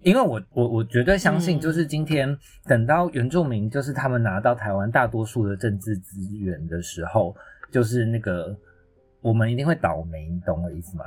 [0.00, 7.34] 因为我我我绝对相信，嗯就是今天等到原住民就是他们拿到台湾大多数的政治资源的时候，
[7.70, 8.54] 就是那个
[9.20, 11.04] 我们一定会倒霉，你懂我意思吗？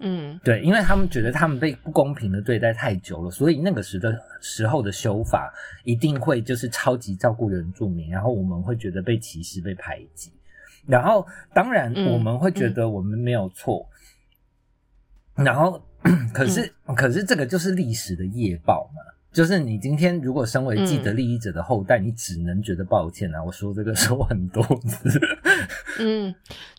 [0.00, 5.52] 嗯对，因为他们觉得他们被不公平的对待太久了，所以那个时的时候的修法
[5.84, 10.32] 一定会就是超级照顾原住民，然后我们会觉得被歧视、被排挤，
[10.86, 13.88] 然后当然我们会觉得我们没有错，
[15.34, 15.82] 然后
[16.32, 19.02] 可是、可是这个就是历史的夜报嘛。
[19.32, 23.42] 就是你今天如果身为既得利益者的后代，你只能觉得抱歉啊！
[23.42, 25.20] 我说这个 说很多次，
[26.00, 26.34] 嗯，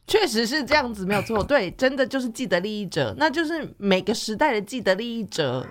[0.05, 1.43] 确实是这样子，没有错。
[1.43, 5.65] 对，真的就是既得利益者，那就是每个时代的既得利益者。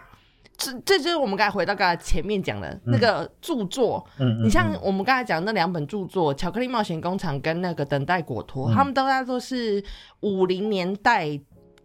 [0.56, 9.82] 这这就是我们刚才回到刚才前面讲的那个著作，嗯，你像嗯我们刚才讲那两本著作《巧克力冒险工厂》跟那个《等待果陀》嗯他们都在都是
[10.20, 11.28] 五零年代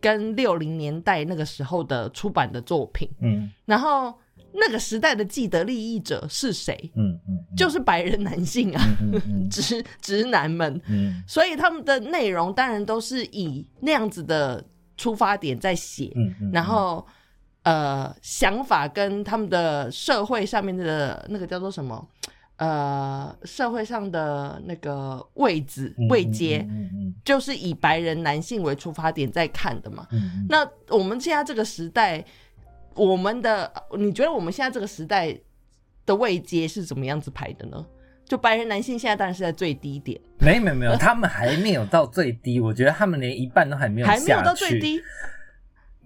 [0.02, 3.10] 跟六零年代那个时候的出版的作品。
[3.22, 4.14] 嗯然后
[4.58, 6.92] 那个时代的既得利益者是谁？
[6.96, 7.56] 嗯嗯，嗯。
[7.56, 8.82] 就是白人男性啊，
[9.52, 10.82] 直直男们。
[10.88, 11.24] 嗯。
[11.28, 14.64] 所以他们的内容当然都是以那样子的
[14.98, 17.06] 出发点在写，嗯嗯，然后
[17.64, 22.08] 呃想法跟他们的社会上面的那个叫做什么？
[22.58, 27.16] 呃社会上的那个位置嗯位阶，嗯嗯。
[27.26, 30.08] 就是以白人男性为出发点在看的嘛。
[30.12, 30.66] 嗯嗯，那
[30.96, 32.24] 我们现在这个时代，
[32.96, 35.38] 我们的你觉得我们现在这个时代
[36.06, 37.86] 的位阶是怎么样子排的呢？
[38.26, 45.00] 就白人男性现在当然是在最低点，没有没有没有，他们还没有到最低，我觉得他们连一半都还没有还没有到最，低。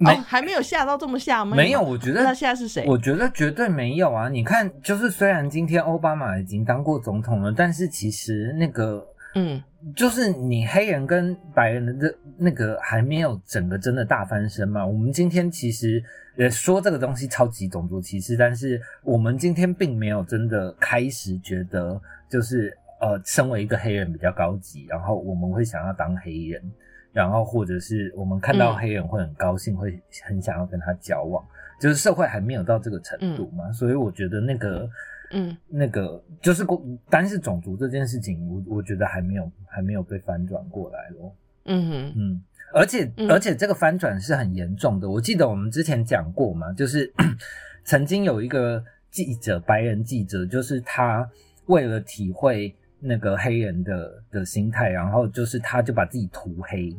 [0.02, 1.58] 没哦，还没有下到这么下吗？
[1.58, 2.86] 没有，我觉得那得现在是谁？
[2.88, 4.30] 我觉得绝对没有啊！
[4.30, 9.62] 你看，就是虽然今天奥巴马已经当过总统了，但是其实那个嗯
[9.96, 14.86] 就是你黑人跟白人的那个还没有整个真的大翻身嘛。
[14.86, 16.02] 我们今天其实
[16.40, 26.72] 呃说这个东西超级种族歧视，但是我们今天并没有真的开始觉得就是呃身为一个黑人比较高级，然后我们会想要当黑人，
[27.14, 31.46] 然后或者是我们看到嗯黑人会很高兴，会很想要跟他交往，
[31.80, 34.90] 就是社会还没有到这个程度嘛，所以我觉得那个。
[35.32, 41.36] 嗯那个就是过单是种族这件事情，我我觉得还没有还没有被翻转过来咯。
[41.66, 42.42] 嗯哼嗯，
[42.74, 45.10] 而且、嗯而且这个翻转是很严重的。
[45.10, 47.12] 我记得我们之前讲过嘛，就是
[47.84, 51.28] 曾经有一个记者，白人记者，就是他
[51.66, 56.96] 为了体会那个黑人的的心态，然后就是他就把自己涂黑，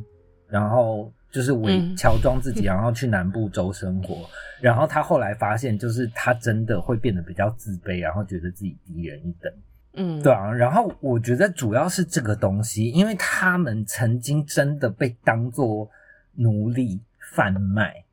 [0.48, 4.28] 然后就是伪嗯乔装自己， 然后去南部州生活。
[4.60, 9.52] 然后他后来发现，就是他真的会变得比较自卑，然后觉得自己低人一等。
[9.94, 15.90] 嗯，对啊，然后我觉得主要是这个东西，因为他们曾经真的被当做
[16.34, 17.00] 奴隶
[17.34, 18.04] 贩卖，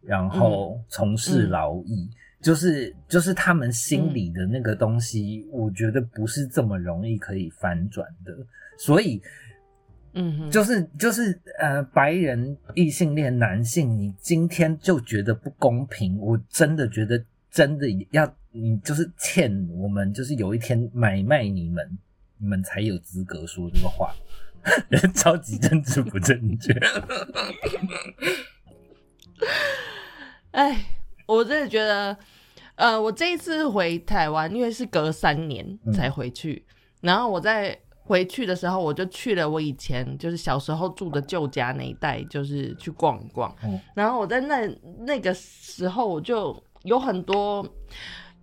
[0.00, 1.50] 然后从事嗯。
[1.50, 8.36] 劳役，就是就是他们心里的那个东西，我觉得不是这么容易可以翻转的，
[8.78, 9.22] 所以。
[10.18, 18.26] 嗯哼，就是就是呃，白人异性恋男性，你今天就觉得不公平，我真的觉得真的要
[18.58, 21.98] 你就是欠我们，就是有一天买卖你们，
[22.38, 24.14] 你们才有资格说这个话，
[25.14, 26.72] 超级政治不正确。
[30.52, 30.86] 哎，
[31.26, 32.16] 我真的觉得，
[32.76, 36.64] 呃，我这一次回台湾，因为是隔三年嗯才回去，
[37.02, 43.54] 然后我在回去的时候，我就去了我以前就是小时候住的旧家那一带，就是去逛一逛。
[43.64, 44.66] 嗯然后我在那
[45.00, 47.66] 那个时候，我就有很多。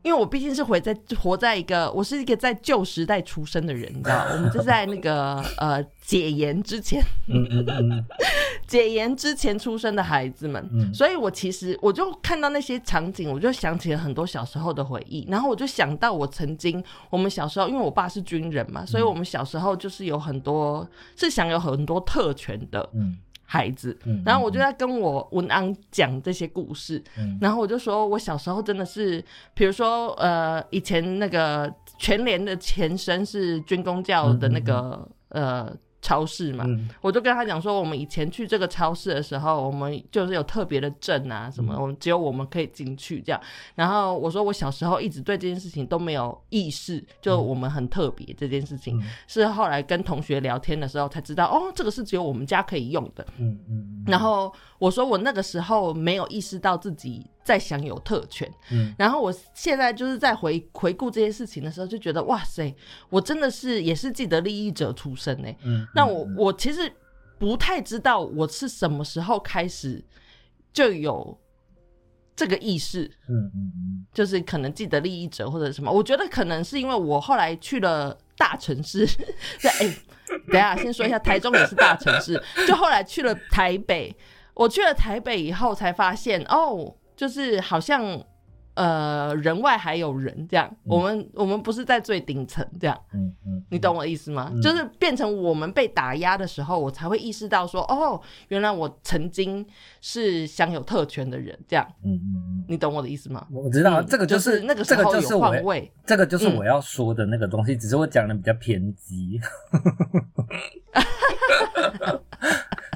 [0.03, 7.01] 因为我毕竟是活在活在一个，我是一个在旧时代出生的人，你知道， 我们就在那个呃解严之前，
[8.67, 10.93] 解严之前出生的孩子们，嗯。
[10.93, 20.85] 所以我其实我就看到那些场景，我就想起了很多小时候的回忆，然后我就想到我曾经我们小时候，因为我爸是军人嘛，所以我们小时候就是有很多
[21.15, 27.38] 是享有很多特权的嗯孩子，嗯，然后我就在跟我文安讲这些故事，嗯。
[27.41, 35.71] 然后我就说我小时候真的是，比如说呃，以前那个全联的前身是军工教的那个、呃
[36.03, 36.87] 超市嘛，嗯。
[37.01, 43.41] 我就跟他讲说，我们以前去这个超市的时候，我们就是有特别的证啊，什么，我们只有我们可以进去这样。
[43.73, 49.03] 然后我说，我小时候一直对这件事情都没有意识，就我们很特别这件事情，嗯。
[49.27, 53.25] 是后来跟同学聊天的时候才知道，哦，这个是只有我们家可以用的。
[53.37, 58.49] 嗯嗯，然后我说，我那个时候没有意识到自己在享有特权。
[58.71, 62.73] 嗯然后我现在就是在回回顾这些事情的时候，就觉得哇塞，
[63.10, 65.47] 我真的是也是既得利益者出身呢。
[65.63, 66.91] 嗯，那我我其实
[67.38, 70.03] 不太知道我是什么时候开始
[70.71, 71.38] 就有
[72.36, 75.91] 这个意识，嗯嗯嗯就是可能既得利益者或者什么。
[75.91, 79.06] 我觉得可能是因为我后来去了大城市，
[79.62, 79.97] 对， 哎、
[80.47, 84.15] 等下先说一下，台中也是大城市，就后来去了台北。
[84.56, 88.21] 我去了台北以后才发现，哦，就是好像
[88.73, 92.99] 呃人外还有人这样，我们我们不是在最顶层这样。
[93.13, 94.51] 嗯嗯，你懂我的意思吗？
[94.53, 99.65] 嗯就是变成我们被打压的时候，我才会意识到说，哦，原来我曾经
[100.01, 103.47] 是享有特权的人，这样，嗯嗯嗯，你懂我的意思吗？
[103.49, 109.39] 我知道嗯这个就是那个时这个候有换位，这个就是嗯我要说的那个东西，只是我讲的比较偏激。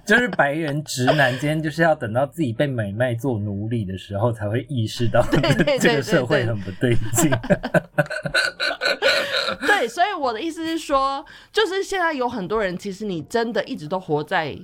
[0.08, 7.30] 就是白人直男今天就是要等到自己被买卖做奴隶的时候，才会意识到 对对这个社会很不对劲。
[9.68, 14.58] 对，所以我的意思是说，就是现在有很多人，其实你真的一直都活在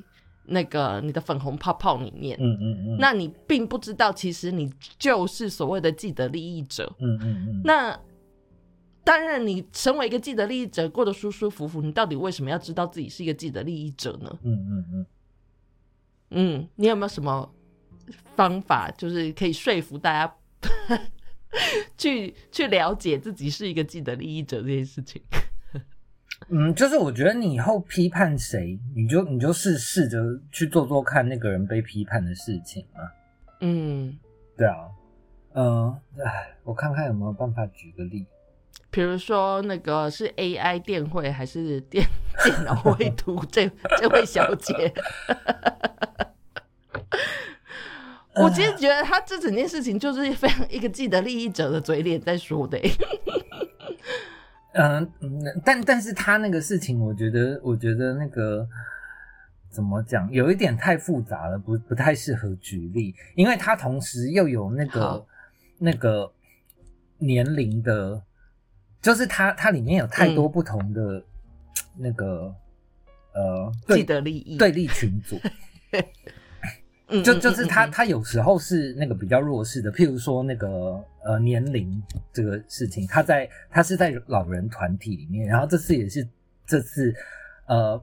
[0.45, 6.89] 那个你的粉红泡泡里面，嗯嗯嗯，那你并不知道，其实你就是所谓的既得利益者。
[6.99, 7.99] 嗯嗯嗯，那
[9.03, 14.29] 当然，你成为一个既得利益者，过得舒舒服服，你到底为什么要知道自己是一个既得利益者呢？
[14.43, 15.06] 嗯嗯嗯，
[16.34, 17.54] 嗯，你有没有什么
[18.36, 20.36] 方法，就是可以说服大家
[21.98, 25.22] 去去了解自己是一个既得利益者这件事情？
[26.50, 30.19] 嗯，就是我觉得你以后批判谁，你就你就试试着
[30.52, 33.00] 去做做看那个人被批判的事情啊。
[33.62, 34.17] 嗯，
[34.58, 34.89] 对啊，
[35.54, 38.26] 嗯，哎，我看看有没有办法举个例。
[38.93, 42.06] 比如说那个是 AI 电绘还是电
[42.43, 43.67] 电脑绘图这
[43.99, 44.93] 这位小姐。
[48.36, 52.91] 我其实觉得他这整件事情就是非常一个既得利益者的嘴脸在说的、欸，
[54.73, 58.67] 嗯，嗯但但是他那个事情，我觉得，我觉得那个
[59.69, 65.25] 怎么讲，有一点太复杂了，不不太适合举例，因为他同时又有那个
[65.77, 66.32] 那个
[67.19, 68.23] 年龄的，
[69.04, 71.24] 就是它它里面有太多不同的、
[71.96, 72.56] 那个
[73.34, 75.39] 呃既对得利益，对立群组，
[77.10, 86.26] 嗯，就嗯就是他，他有时候是那个比较弱势的，譬如说那个呃年龄这个事情，他在他是在老人团体里面，然后这次也是
[86.66, 87.14] 这次
[87.68, 88.01] 呃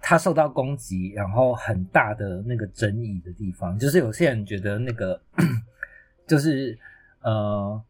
[0.00, 5.20] 他受到攻击，然后很大的那个争议的地方，就是有些人觉得那个
[6.26, 6.78] 就是
[7.22, 7.82] 呃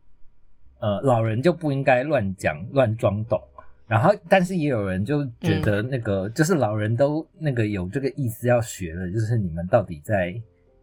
[0.87, 3.43] 呃老人就不应该乱讲乱装懂，
[3.89, 10.41] 然后，但是也有人就觉得那个、就是老人都那个有这个意思要学了，就是你们到底在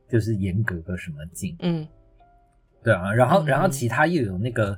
[0.09, 1.55] 就是严格个什么劲？
[1.59, 1.87] 嗯
[2.83, 4.77] 对啊，然后嗯然后其他又有那个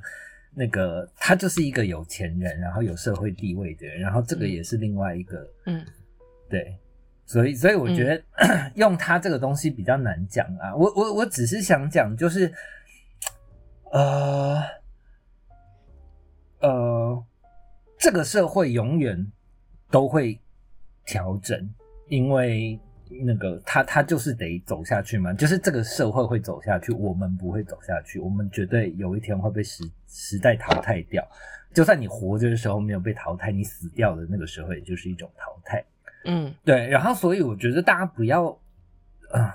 [0.54, 5.84] 那个他就是一个有钱人，然后有社会地位的人，然后这个嗯也是另外一个嗯
[6.48, 6.78] 对，
[7.24, 8.22] 所以所以我觉得、
[8.76, 10.74] 用他这个东西比较难讲啊。
[10.76, 12.52] 我我我只是想讲，就是
[13.90, 14.62] 呃
[16.60, 17.24] 呃，
[17.98, 19.30] 这个社会永远
[19.90, 20.38] 都会
[21.04, 21.68] 调整，
[22.08, 22.78] 因为
[23.24, 31.26] 那个他他就是得走下去嘛，就是这个社会会走下去，我们不会走下去，我们绝对有一天会被时时代淘汰掉。
[31.74, 35.84] 就算你活着的时候没有被淘汰，你死掉的那个时候也就是一种淘汰。
[36.24, 38.48] 嗯对，然后所以我觉得大家不要，
[39.30, 39.54] 啊、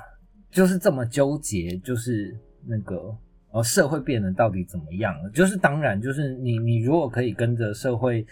[0.51, 3.13] 就是这么纠结，就是那个
[3.51, 5.29] 呃，社会变得到底怎么样了？
[5.31, 8.25] 就是当然，就是你你如果可以跟着社会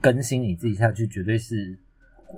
[0.00, 1.76] 更新你自己下去，绝对是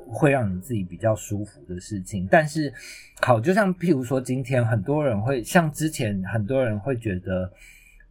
[0.07, 2.29] 会让你自己比较舒服的事情。
[2.31, 2.73] 但是，
[3.21, 7.53] 好，就像譬如说，今天很多人会像之前很多人会觉得，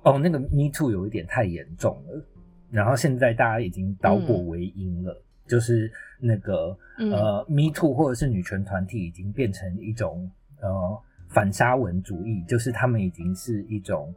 [0.04, 2.22] 哦，那个 Me Too 有一点太严重了，
[2.70, 5.24] 然后现在大家已经倒果为因了。
[5.48, 11.02] 就是那个嗯呃，Me Too 或者是女权团体已经变成一种呃
[11.38, 14.12] 反沙文主义，就是他们已经是一种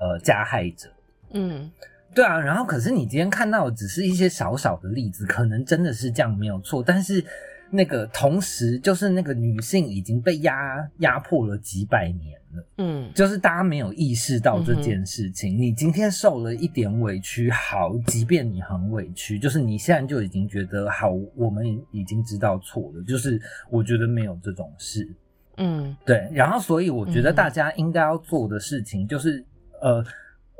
[0.00, 0.90] 呃加害者。
[1.30, 1.70] 嗯
[2.12, 7.24] 对啊，然后可是你今天看到的只是一些小小的例子，可能真的是这样没有错，但是
[7.70, 12.64] 那个同时就是那个女性已经被压压迫了几百年了。
[12.78, 15.56] 嗯就是大家没有意识到这件事情。
[15.56, 23.02] 你今天受了一点委屈，好，即便你很委屈，就是你现在就已经觉得好，我们已经知道错了。
[23.04, 25.08] 就是我觉得没有这种事，
[25.56, 26.28] 嗯对。
[26.32, 29.44] 然后，所以我觉得嗯大家应该要做的事情就是，
[29.80, 30.04] 呃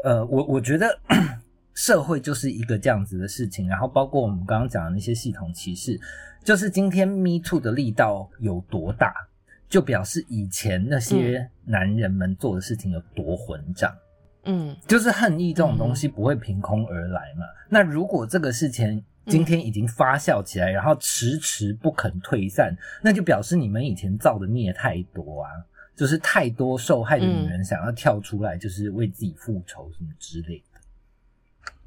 [0.04, 0.98] 呃，我我觉得
[1.74, 3.68] 社会就是一个这样子的事情。
[3.68, 6.00] 然后，包括我们刚刚讲的那些系统歧视，
[6.42, 9.12] 就是今天 Me Too 的力道有多大。
[9.66, 13.92] 就表示以前那些男人们做的事情有多混账，
[14.44, 17.44] 嗯就是恨意这种东西不会凭空而来嘛。
[17.68, 25.50] 那如果这个事情今天已经发酵起来，然后迟迟不肯退散，那就表示你们以前造的孽太多啊，
[25.96, 30.80] 就是太多受害的女人想要跳出来，就是为自己复仇什么之类的。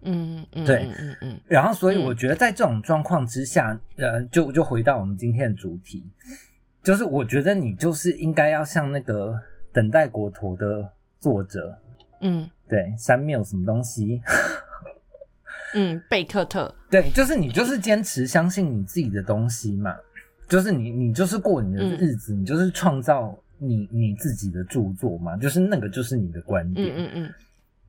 [0.02, 0.86] 嗯嗯，对。
[0.86, 1.18] 嗯嗯。
[1.22, 6.04] 嗯然后，所以嗯我觉得在这种状况之下，呃，就就回到我们今天的主题，
[6.84, 9.34] 就是我觉得你就是应该要像那个
[9.72, 11.78] 《等待国陀》的作者，
[12.22, 12.50] 嗯。
[12.70, 14.22] 对山缪什么东西，
[15.78, 19.94] 嗯，贝克特，对，就是你就是坚持相信你自己的东西嘛，
[20.50, 27.34] 就是你你就是过你的嗯日子，你就是创造你你自己的著作嘛，就是那个就是你的观嗯点，嗯嗯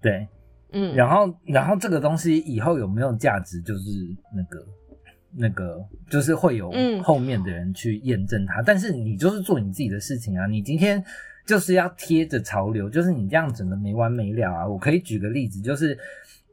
[0.02, 0.28] 对，
[0.72, 3.90] 嗯，然后，然后这个东西以后有没有价值，就是
[4.36, 4.66] 那个
[5.34, 8.60] 那个，就是会有嗯后面的人去验证它。
[8.60, 11.02] 但是你就是做你自己的事情啊，你今天
[11.46, 14.68] 就是要贴着潮流，就是你这样整的没完没了啊。
[14.68, 15.96] 我可以举个例子，就是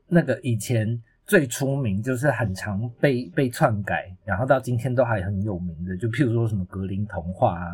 [0.08, 7.72] 那个以前最出名，就是很常被被篡改，然后到今天都还很有名的，就譬如说什么格林童话啊，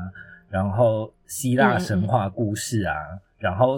[0.49, 2.95] 然后希腊神话故事啊，
[3.37, 3.75] 然后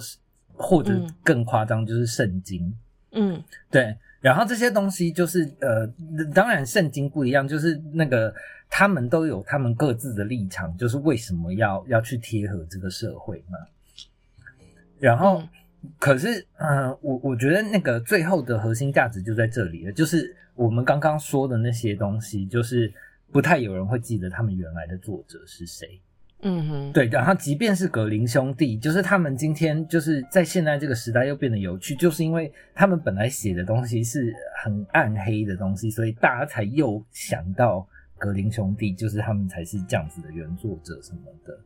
[0.53, 2.74] 或者嗯更夸张就是圣经。
[3.11, 5.88] 嗯对，然后这些东西就是呃，
[6.34, 8.34] 当然圣经不一样，就是那个
[8.69, 13.57] 他们都有他们各自的立场，就是为什么要要去贴合这个社会嘛。
[14.99, 15.49] 然后，嗯
[15.99, 22.91] 可是，嗯、我我觉得那个最后的核心价值就在这里了，就是我们刚刚说的那些东西，就是
[23.31, 25.99] 不太有人会记得他们原来的作者是谁。
[26.45, 41.57] 嗯哼，对，然后即便是格林兄弟，就是他们今天就是在现在这个时代又变得有趣，就是因为他们本来写的东西是很暗黑的东西，所以大家才又想到格林兄弟，就是他们才是这样子的原作者什么的。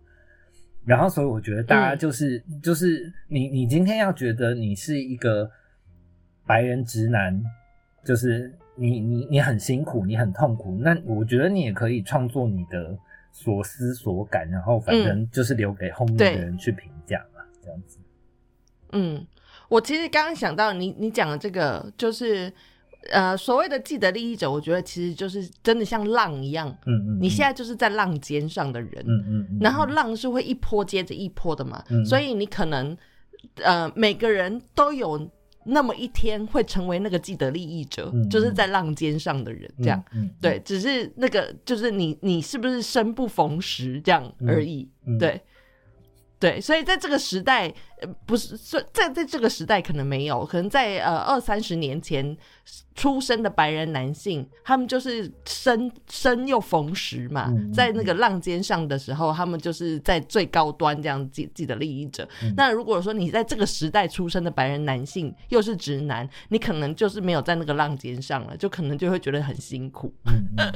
[0.87, 5.51] 然后，所以我觉得大家就是、就是你你今天要觉得你是一个
[6.45, 7.43] 白人直男，
[8.05, 12.97] 就是你你你很辛苦，你很痛苦，那我觉得你也可以创作你的
[13.33, 17.99] 所思所感，然后反正就是留给后面的人去评价嘛，这样子。
[18.93, 19.27] 嗯，
[19.67, 22.49] 我其实刚刚想到你你讲的这个，就是
[23.11, 32.05] 呃所谓的既得利益者，我觉得其实就是真的像浪一样，嗯嗯，你现在就是在浪尖上的人，嗯嗯嗯，然后浪是会一波接着一波的嘛，嗯。
[32.05, 32.97] 所以你可能
[33.63, 35.29] 呃每个人都有
[35.63, 40.03] 那么一天会成为那个既得利益者，嗯就是在浪尖上的人这样。
[40.41, 44.89] 对，只是那个就是你你是不是生不逢时这样而已。
[45.05, 45.17] 嗯。
[45.17, 45.41] 对，
[46.39, 47.67] 对，所以在这个时代，
[47.99, 52.37] 呃，不是说在在这个时代可能没有，可能在呃二三十年前
[52.93, 62.27] 出生的白人男性，他们就是生生又逢时嘛，嗯在那个浪尖上的时候，他们就是在最高端这样自己的利益者。
[62.43, 70.13] 嗯那如果说你在这个时代出生的白人男性又是直男，你可能就是没有在那个浪尖上了，就可能就会觉得很辛苦。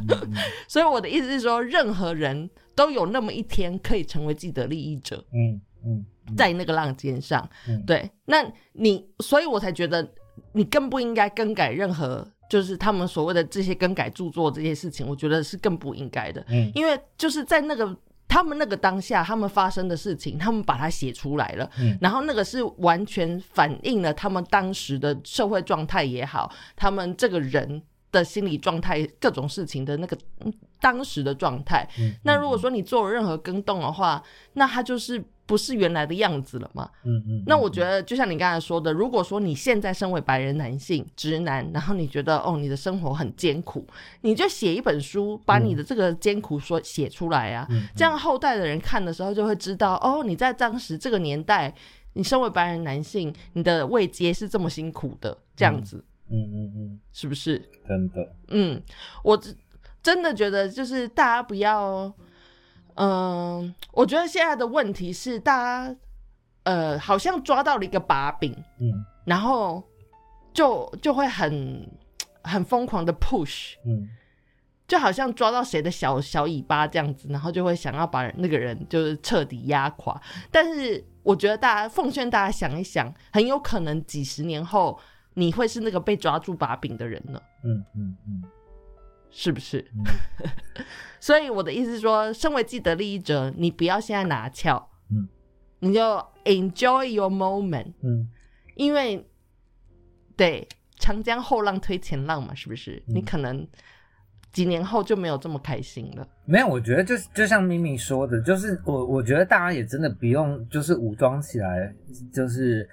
[0.68, 5.24] 所以我的意思是说，任何人都有那么一天可以成为既得利益者。
[5.34, 7.84] 嗯嗯嗯，在那个浪尖上，嗯。
[7.86, 10.07] 对，那你，所以我才觉得
[10.53, 16.72] 你更不应该更改任何，就是他们所谓的这些更改著作这些事情，我觉得是更不应该的，嗯。
[16.76, 17.97] 因为就是在那个
[18.28, 21.97] 他们那个当下，他们发生的事情，他们把它写出来了，嗯。
[21.99, 27.82] 然后那个是完全反映了他们当时的社会状态也好，他们这个人
[28.12, 31.88] 的心理状态，各种事情的那个嗯当时的状态。
[31.99, 34.22] 嗯那如果说你做了任何更动的话，
[34.53, 36.89] 那它就是不是原来的样子了嘛？
[37.03, 43.86] 嗯嗯，那我觉得，就像你刚才说的，如果说你现在身为白人男性、直男，然后你觉得哦，你的生活很艰苦，
[44.22, 51.74] 你就写一本书，把你的这个艰苦说写出来啊，嗯这样后代的人看的时候就会知道，哦，你在当时这个年代，
[52.14, 57.59] 你身为白人男性，你的未接是这么辛苦的，这样子、嗯嗯嗯，是不是？
[57.88, 58.82] 真的，嗯，
[59.23, 59.55] 我真
[60.01, 62.11] 真的觉得就是大家不要，
[62.95, 65.95] 嗯、我觉得现在的问题是大家
[66.63, 69.84] 呃好像抓到了一个把柄，嗯然后
[70.53, 71.88] 就就会很
[72.43, 74.09] 很疯狂的 push，嗯
[74.88, 80.19] 就好像抓到谁的小小尾巴这样子，然后就会想要把那个人就是彻底压垮。
[80.51, 84.99] 但是我觉得大家奉劝大家想一想，很有可能几十年后
[85.34, 88.43] 你会是那个被抓住把柄的人呢，嗯嗯嗯。
[89.29, 89.79] 是不是？
[89.95, 90.03] 嗯。
[91.19, 95.27] 所以我的意思是说，身为既得利益者，你不要现在拿翘，嗯，
[95.79, 96.01] 你就
[96.43, 98.27] enjoy your moment，嗯。
[98.75, 99.25] 因为
[100.36, 100.67] 对
[100.97, 103.01] 长江后浪推前浪嘛，是不是？
[103.07, 103.15] 嗯。
[103.15, 103.65] 你可能
[104.51, 106.27] 几年后就没有这么开心了。
[106.43, 111.93] 没有，我觉得就是就像咪咪说的，就是我我觉得大家也真的不用就是武装起来，
[112.34, 112.89] 就是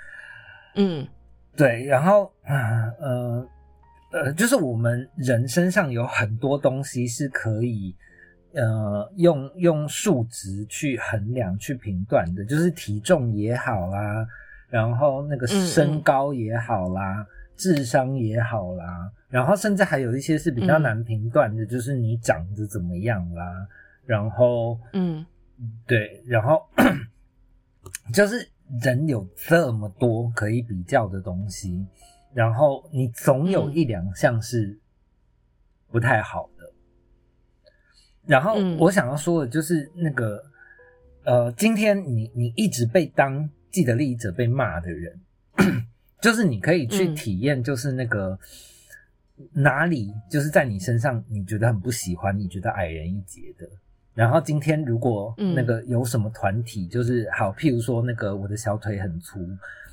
[0.76, 1.04] 嗯
[1.58, 3.44] 对，然后呃
[4.12, 7.92] 呃，就是我们人身上有很多东西是可以
[8.54, 14.24] 呃用用数值去衡量、去评断的，就是体重也好啦，
[14.70, 20.82] 然后那个嗯身高也好啦，智商也好啦，然后甚至还有一些是比较嗯。
[20.82, 23.66] 难评断的，就是你长得怎么样啦，
[24.06, 25.26] 然后嗯。
[25.88, 26.62] 对，然后
[28.14, 28.48] 就是
[28.82, 31.86] 人有这么多可以比较的东西，
[32.34, 34.78] 然后你总有嗯一两项是
[35.90, 36.72] 不太好的。
[38.26, 40.42] 然后嗯我想要说的就是那个，
[41.24, 45.20] 呃，今天你你一直被当既得利益者被骂的人，
[46.20, 48.38] 就是你可以去嗯体验，就是那个。
[49.52, 53.70] 哪里就是在你身上你觉得很不喜欢，你觉得矮人一截的，
[54.18, 59.38] 然后今天如果嗯那个有什么团体，就是好，譬如说那个我的小腿很粗，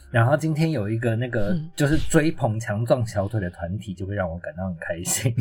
[0.09, 1.69] 然后今天有一个那个嗯。
[1.75, 5.31] 就是追捧强壮小腿的团体，就会让我感到很开心。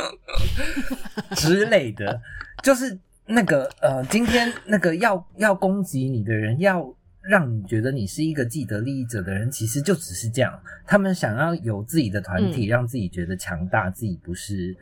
[1.34, 2.20] 之类的，
[2.62, 12.68] 就是那个呃，今天那个要要攻击你的人，要让你觉得你是一个既得利益者的人，其实就只是这样，他们想要有自己的团体，嗯。
[12.68, 14.76] 让自己觉得强大，自己不是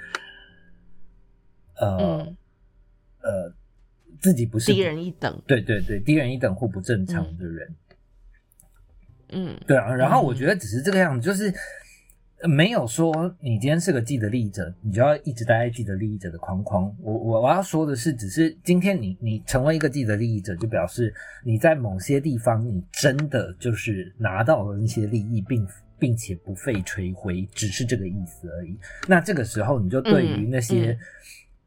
[1.79, 1.99] 呃。
[2.01, 2.37] 嗯，
[3.27, 3.53] 呃，
[4.20, 5.43] 自己不是低人一等。
[5.47, 7.74] 对对对，低人一等或不正常的人，
[9.31, 9.93] 嗯对啊。
[9.93, 11.53] 然后我觉得只是这个样子，就是
[12.41, 16.85] 呃没有说你今天是个既得利益者，你就要一直待在既得利益者的框框。
[17.01, 21.12] 我我我要说的是，只是今天你你成为一个既得利益者，就表示
[21.45, 25.66] 你在某些地方你真的就是拿到了那些利益，并
[25.99, 28.79] 并且不费吹灰，只是这个意思而已。
[29.09, 30.99] 那这个时候，你就对于那些、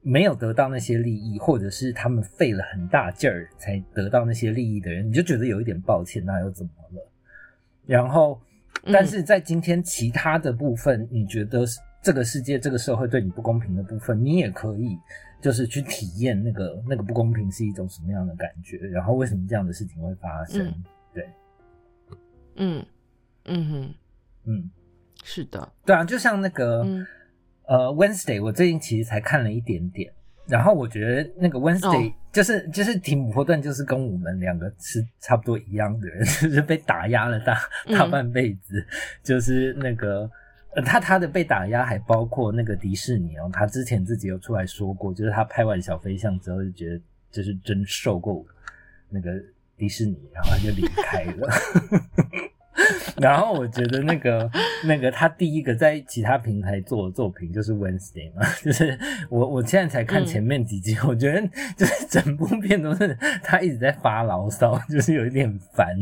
[0.02, 7.08] 没有得到那些利益，或者是他们费了很大劲儿才得到那些利益的人，你就觉得有一点抱歉，那又怎么了？
[7.86, 8.39] 然后，
[8.84, 8.93] 嗯。
[8.93, 11.66] 但是在今天其他的部分，你觉得
[12.02, 14.97] 这个世界、这个社会对你不公平的部分，你也可以
[15.41, 20.68] 就是去体验那个那个不公平是一种什么样的感觉，然后为什么这样的事情会发生？
[20.68, 20.84] 嗯
[21.14, 21.30] 对，
[22.56, 22.86] 嗯。
[23.52, 23.93] 嗯哼，
[24.43, 24.70] 嗯，
[25.24, 27.08] 是的，对啊，就像那个、嗯
[27.70, 30.11] 呃，Wednesday，我最近其实才看了一点点，
[30.47, 38.86] 然后我觉得那个 Wednesday、哦就是就是提姆波顿，就是跟我们两个是差不多一样的人， 就是被打压了大嗯大半辈子，
[39.24, 40.30] 就是那个。
[40.76, 47.01] 呃，他他的被打压还包括那个迪士尼哦，他之前自己有出来说过，就是他拍完小飞象之后就觉得
[47.32, 48.45] 就是真受够
[49.09, 49.32] 那个
[49.76, 51.49] 迪士尼，然后他就离开了。
[53.22, 54.50] 然后我觉得那个
[54.86, 58.98] 那个他第一个在其他平台做的作品就是 Wednesday 嘛， 就是
[59.30, 61.42] 我我现在才看前面几集，我觉得
[61.78, 65.96] 就是整部片都是他一直在发牢骚，就是有一点烦。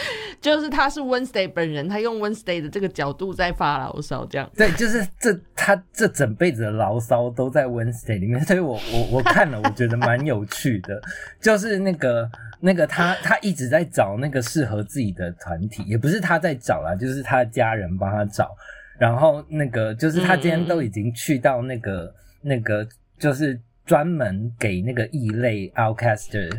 [0.40, 4.50] 就是他是 Wednesday 本人，他用 Wednesday 的这个角度在发牢骚，这样。
[4.56, 11.00] 对，就是这他这整辈子的牢骚都在 Wednesday 里面，所以我我我看了，我觉得蛮有趣的。
[11.40, 18.56] 就是那个那个他他一直在找那个适合自己的团体，也不是他在找啦，就是他的家人帮他找。
[18.98, 22.86] 然后那个就是他今天都已经去到那个那个
[23.18, 26.50] 就是专门给那个异类 Outcaster。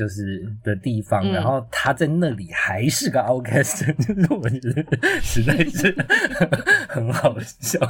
[0.00, 5.94] 就是的地方，然后他在那里还是个 outcast， 就是我觉得实在是
[6.88, 7.78] 很好笑。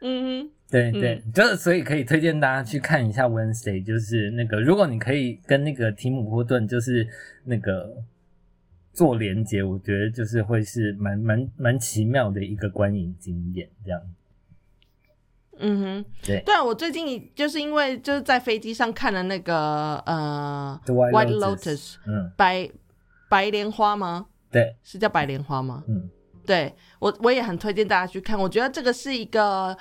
[0.00, 7.06] 嗯，对对，就是所以可以推荐大家去看一下 Wednesday，就是那个如果你可以跟那个提姆波顿就是
[7.44, 8.02] 那个
[8.94, 14.00] 做连接，我觉得就是会是蛮蛮蛮奇妙的一个观影经验，这样。
[15.60, 22.68] 嗯哼，对，对啊，我最近就是因为就是在飞机上看了那个呃，White Lotus，嗯，白
[23.28, 24.26] 白莲花吗？
[24.50, 25.84] 对，是叫白莲花吗？
[25.86, 26.10] 嗯，
[26.44, 29.76] 对我我也很推荐大家去看，我觉得这个是一个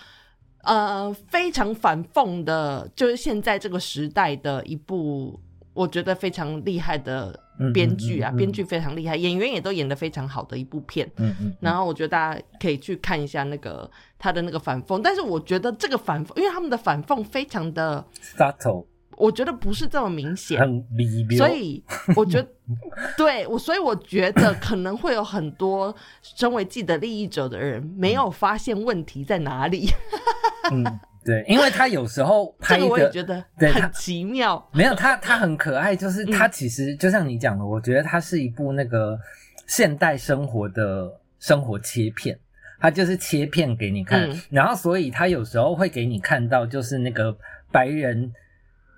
[0.64, 5.40] 呃非常反讽的，就是现在这个时代的一部。
[5.74, 7.38] 我觉得非常厉害的
[7.74, 11.10] 编剧啊，编剧非常厉害，演员也都演的非常好的一部片。
[11.18, 11.56] 嗯嗯。
[11.62, 18.06] 然后我觉得大家可以去看一下那个他的那个反讽，但是我觉得这个反讽，因为他们的反讽非常的
[18.38, 18.86] subtle，
[19.18, 21.38] 我觉得不是这么明显，很微妙。
[21.38, 21.84] 所以
[22.16, 22.50] 我觉得，
[23.18, 29.88] 对我，所以我觉得可能会有很多身为既得利益者的人没有发现问题在哪里。
[30.74, 31.00] 嗯。
[31.24, 34.70] 对，因为他有时候 拍的，我也觉得很奇妙。
[34.72, 39.20] 没有他，他很可爱，就是他其实就像你讲的，我觉得他是一部那个
[39.68, 42.38] 现代生活的生活切片，
[42.80, 47.36] 他就是切片给你看，然后所以他有时候会给你看到，就是那个
[47.72, 48.32] 白人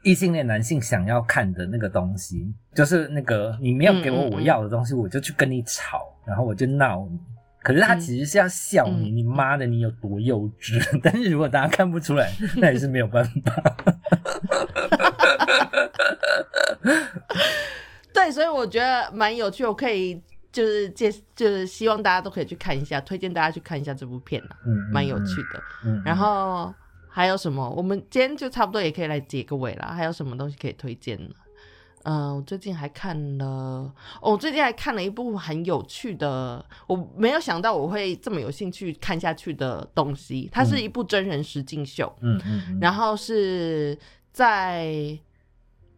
[0.03, 7.19] 异性恋男性想要看的那个东西，就是那个你没有给我我要的东西，我就去跟你吵，然后我就闹你。
[7.64, 10.82] 可是他其实是要笑你，你妈的，你有多幼稚？
[11.03, 13.32] 但是如果大家看不出来，那也是没有办法。
[18.14, 20.20] 对，所以我觉得蛮有趣，我可以
[20.51, 25.64] 就是介，就是希望大家都可以去看一下，推荐大家去看一下这部片嗯，蛮有趣的。
[25.86, 26.74] 嗯，然后
[27.07, 27.70] 还有什么？
[27.70, 29.93] 我们今天就差不多也可以来结个尾了。
[29.93, 31.30] 还有什么东西可以推荐呢？
[32.04, 33.45] 嗯，我最近还看了，
[34.22, 40.49] 哦，我最近还看了一部很有趣的，我没有想到我会这么有兴趣看下去的东西。
[40.52, 43.97] 它是一部真人实境秀，嗯嗯，然后是
[44.32, 44.86] 在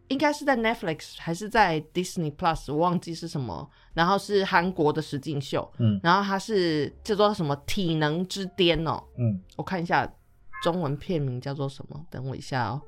[0.08, 3.70] 应该是在 Netflix 还是在 Disney Plus，我忘记是什么。
[3.94, 10.12] 然后是韩国的实境秀，嗯，然后它是叫做什么《体能之巅》哦，嗯，我看一下
[10.64, 12.82] 中文片名叫做什么，等我一下哦，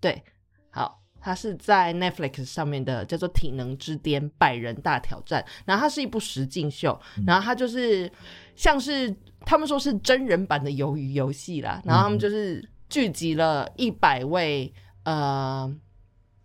[0.00, 0.22] 对。
[0.70, 5.42] 好，它是在 Netflix 上面的，叫做《体能之巅：百人大挑战》。
[5.64, 8.10] 然后它是一部实境秀，然后它就是
[8.54, 11.82] 像是他们说是真人版的鱿鱼游戏啦。
[11.84, 14.72] 然后他们就是聚集了一百位
[15.04, 15.70] 呃，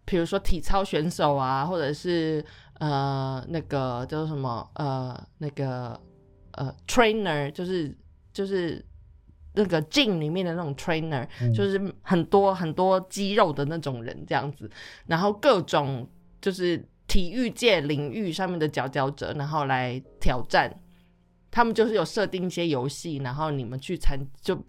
[0.05, 2.43] 比如说体操选手啊，或者是
[2.79, 5.99] 呃那个叫做什么呃那个
[6.53, 7.95] 呃 trainer，就是
[8.33, 8.83] 就是。
[9.55, 14.69] 那个 gym 里面的那种 trainer，就是很多很多肌肉的那种人这样子，
[15.07, 16.07] 然后各种
[16.41, 20.73] 就是体育界领域上面的佼佼者，然后来挑战。
[21.51, 24.61] 他们就是有设定一些游戏，然后你们去参，就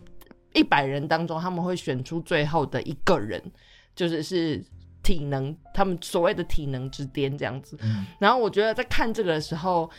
[0.52, 3.42] 一百人当中，他们会选出最后的一个人，
[3.96, 4.64] 就是是
[5.02, 7.76] 体能，他们所谓的体能之巅这样子。
[8.20, 9.90] 然后我觉得在看这个的时候，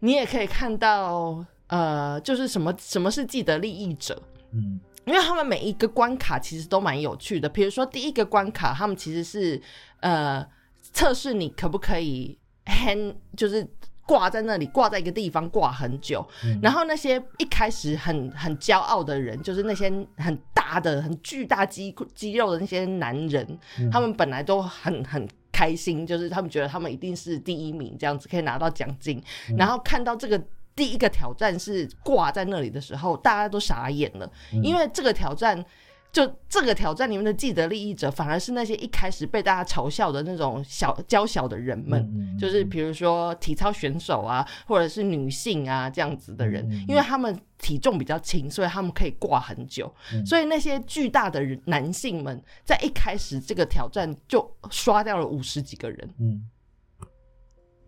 [0.00, 4.20] 你也可以看到，呃，就是什么什么是既得利益者。
[4.54, 7.48] 嗯，因为他们每一个关卡其实都蛮有趣的。
[7.48, 9.60] 比如说第一个关卡，他们其实是
[10.00, 10.46] 呃
[10.92, 13.66] 测试你可不可以 hang，就是
[14.06, 16.26] 挂在那里，挂在一个地方挂很久。
[16.60, 23.58] 然后那些一开始很很骄傲的人，就是那些很大的、很巨大肌肌肉的那些男人，
[23.90, 29.22] 他们本来都很很开心，就是他们觉得他们一定是第一名，这样子可以拿到奖金。
[29.56, 30.40] 然后看到这个。
[30.74, 34.30] 第一个挑战是挂在那里的时候，大家都傻眼了，
[34.62, 35.64] 因为这个挑战
[36.10, 49.90] 就这个挑战里面的既得利益者，反而是那些一开始被大家嘲笑的那种小娇小的人们，嗯就是比如说体操选手啊，或者是女性啊这样子的人，因为他们体重比较轻，所以他们可以挂很久。
[50.12, 50.24] 嗯。
[50.26, 56.14] 所以那些巨大的人男性们，在一开始这个挑战就刷掉了五十几个人。
[56.18, 56.48] 嗯。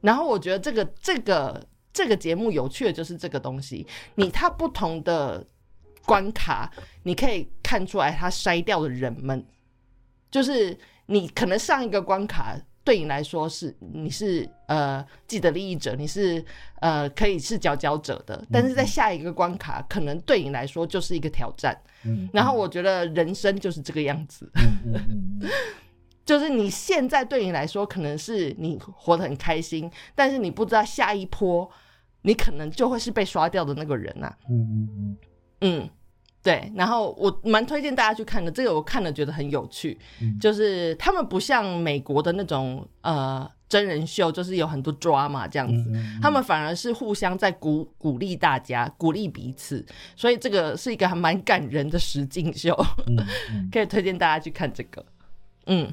[0.01, 3.87] 然后我觉得这个这个这个节目有趣的就是这个东西，
[4.17, 5.47] 你它不同的
[6.05, 6.71] 关卡，
[7.05, 9.47] 你可以看出来它筛掉的人们，
[10.31, 10.77] 就是
[11.07, 16.45] 你可能上一个关卡对你来说是你是呃既得利益者，你是
[16.81, 21.81] 呃可以是佼佼者的，但是在下一个关卡可能对你来说就是一个挑战。
[22.05, 24.51] 嗯，然后我觉得人生就是这个样子，
[26.27, 31.71] 就是你现在对你来说可能是你活得很开心，但是你不知道下一波
[32.27, 34.35] 你可能就会是被刷掉的那个人啊。
[34.49, 35.17] 嗯嗯嗯
[35.61, 35.91] 嗯，
[36.43, 36.73] 对。
[36.75, 45.91] 然后我蛮推荐大家去看的，这个我看了觉得很有趣，嗯就是他们不像美国的那种呃真人秀，就是有很多 drama 这样子。
[45.91, 49.85] 嗯嗯他们反而是互相在鼓鼓励大家，鼓励彼此，
[50.17, 52.75] 所以这个是一个还蛮感人的实境秀，
[53.71, 55.05] 可以推荐大家去看这个。
[55.67, 55.93] 嗯，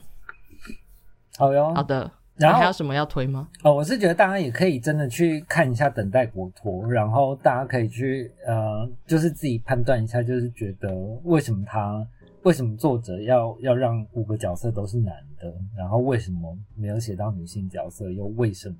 [1.38, 1.73] 好哟。
[1.73, 2.09] 好的。
[2.46, 3.48] 然后还有什么要推吗？
[3.64, 12.06] 哦，我是觉得大家也可以真的去看一下《等待国托》，然后大家可以去呃，就是自己判断一下，就是觉得为什么他
[12.44, 18.78] 为什么作者要要让五个角色都是男的，然后为什么没有写到女性角色，又为什么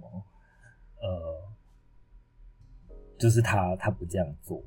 [1.02, 1.38] 呃，
[3.20, 4.64] 就是他他不这样做。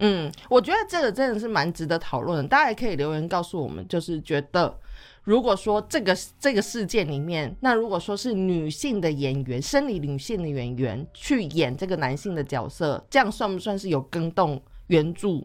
[0.00, 4.74] 嗯，我觉得这个真的是蛮值得讨论的，大家也可以留言告诉我们，就是觉得
[5.22, 15.42] 如果说这个这个事件里面，那如果说是女性的演员，生理女性的演员去演这个男性的角色，这样算不算是有更动原著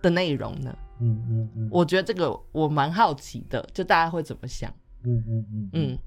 [0.00, 0.74] 的内容呢？
[1.00, 4.72] 嗯嗯嗯，我觉得这个我蛮好奇的，就大家会怎么想？
[5.04, 5.98] 嗯嗯嗯嗯，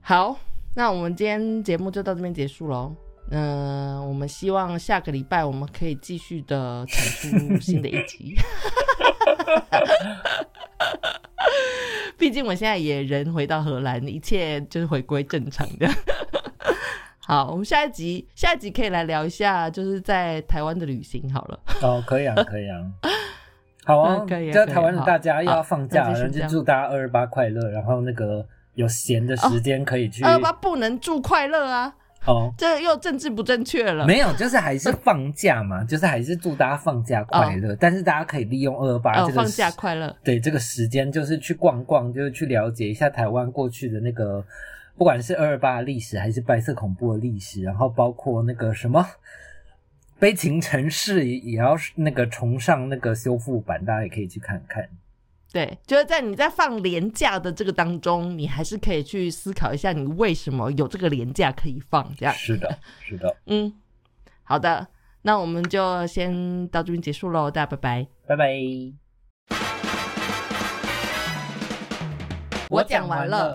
[0.00, 0.38] 好，
[0.74, 2.94] 那我们今天节目就到这边结束喽。
[3.30, 8.34] 嗯、我们希望下个礼拜我们可以继续的产出新的一集。
[12.18, 15.88] 毕竟我现在也人回到荷兰，一切就是回归正常的。
[17.20, 21.58] 好，我们下一集下一集可以来聊一下，就是在台湾的旅行好了。
[21.82, 22.78] 哦，可以啊，可以啊。
[23.84, 31.94] 好啊， 嗯可以啊在台湾的大家又要放假了，就祝大家二二八快乐，然后那个有闲的时间可以去二八不能祝快乐啊，
[32.26, 32.52] 哦。
[32.58, 34.06] 这又政治不正确了。
[34.06, 37.74] 没有，就是还是放假嘛， 就是还是祝大家放假快乐。
[37.76, 40.14] 但是大家可以利用二二八哦，这个放假快乐。
[40.22, 44.44] 对这个时间，就是去逛逛，就是去了解一下台湾过去的那个，
[44.96, 49.06] 不管是二二八的历史，还是白色恐怖的历史，然后包括那个什么
[50.18, 54.88] 悲情城市也也要那个重上那个修复版，大家也可以去看看。
[55.52, 62.34] 对，就是在你在放廉价的这个当中，你还是可以去思考一下，你为什么有这个廉价可以放这样。
[62.34, 63.72] 是的，是的，嗯，
[64.42, 64.86] 好的，
[65.22, 68.06] 那我们就先到这边结束喽，大家拜拜。
[68.26, 68.54] 拜拜。
[72.68, 73.54] 我讲完了。